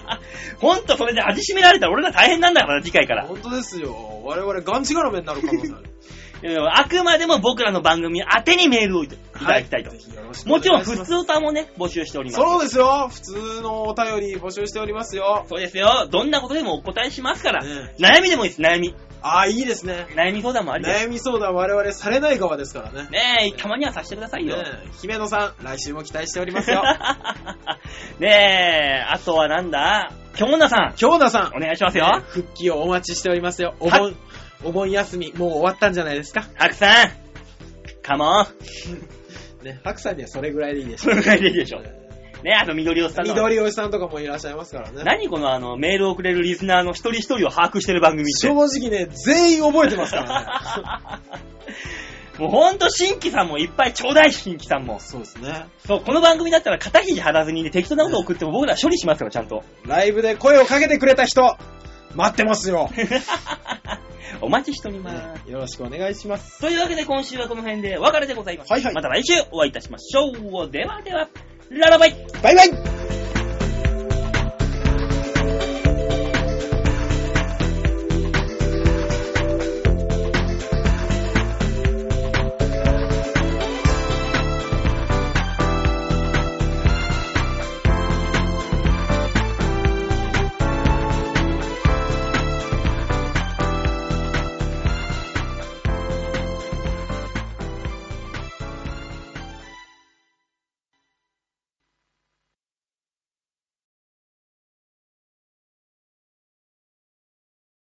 [0.60, 3.26] 本当それで味しめられたら俺ら大変なんだからな、次回から。
[3.26, 3.42] 本当に。
[3.42, 4.22] 本当ですよ。
[4.24, 5.90] 我々、がんじがらめになる可能性ある。
[6.72, 9.90] あくまでも僕らの番組宛てにメールをいただきたいと。
[9.90, 12.42] ぜひよろしくおもちろん、普通歌もね、募集しております。
[12.42, 13.08] そうですよ。
[13.10, 15.46] 普通のお便り募集しておりますよ。
[15.48, 16.08] そうですよ。
[16.10, 17.64] どんなことでもお答えしますから。
[17.64, 18.94] ね悩みでもいいです、悩み。
[19.22, 20.06] ああ、いいですね。
[20.14, 20.84] 悩み相談もあり。
[20.84, 23.08] 悩み相談我々されない側ですからね。
[23.10, 24.56] ねえ、たまにはさせてくださいよ。
[24.56, 26.82] ねえ姫野さん、来週も期待しておりますよ。
[28.20, 30.12] ねえ、あとはなんだ？
[30.36, 32.18] 京女さん、京奈さん、お願いしますよ。
[32.18, 33.74] ね復帰をお待ちしておりますよ。
[33.80, 34.14] おは盆、
[34.66, 36.44] お盆休み、もう終わったんじゃないですか？
[36.54, 37.10] ハクさん、
[38.02, 38.46] カモン。
[39.64, 41.14] ね、白さんにはそれぐらいでいいでしそょ。
[41.14, 41.80] れぐらいでいいでしょ。
[41.80, 43.32] ねあと緑尾さんの。
[43.34, 45.02] 緑おじさんとかもいらっしゃいますからね。
[45.04, 48.32] 何このあの、メールをくれるリスナーの一人一人を把握してる番組って。
[48.46, 51.72] 正直ね、全員覚えてますからね。
[52.38, 55.00] もうほんと新規さんもいっぱいちょうだい、新規さんも。
[55.00, 55.66] そうですね。
[55.86, 59.64] そう、この番組だったら肩肘張らずにね、適当なことを送っても僕ら処理しますから、ちゃんと。
[59.86, 61.56] ライブで声をかけてくれた人、
[62.14, 62.90] 待ってますよ。
[64.40, 65.46] お待ちしております。
[65.46, 66.60] ねよろしくお願いします。
[66.60, 68.72] というわけで今週はこの辺でお別れでございます。
[68.72, 70.70] はいはいまた来週お会いいたしましょう。
[70.70, 71.28] ではでは、
[71.70, 73.35] ララバイバイバイ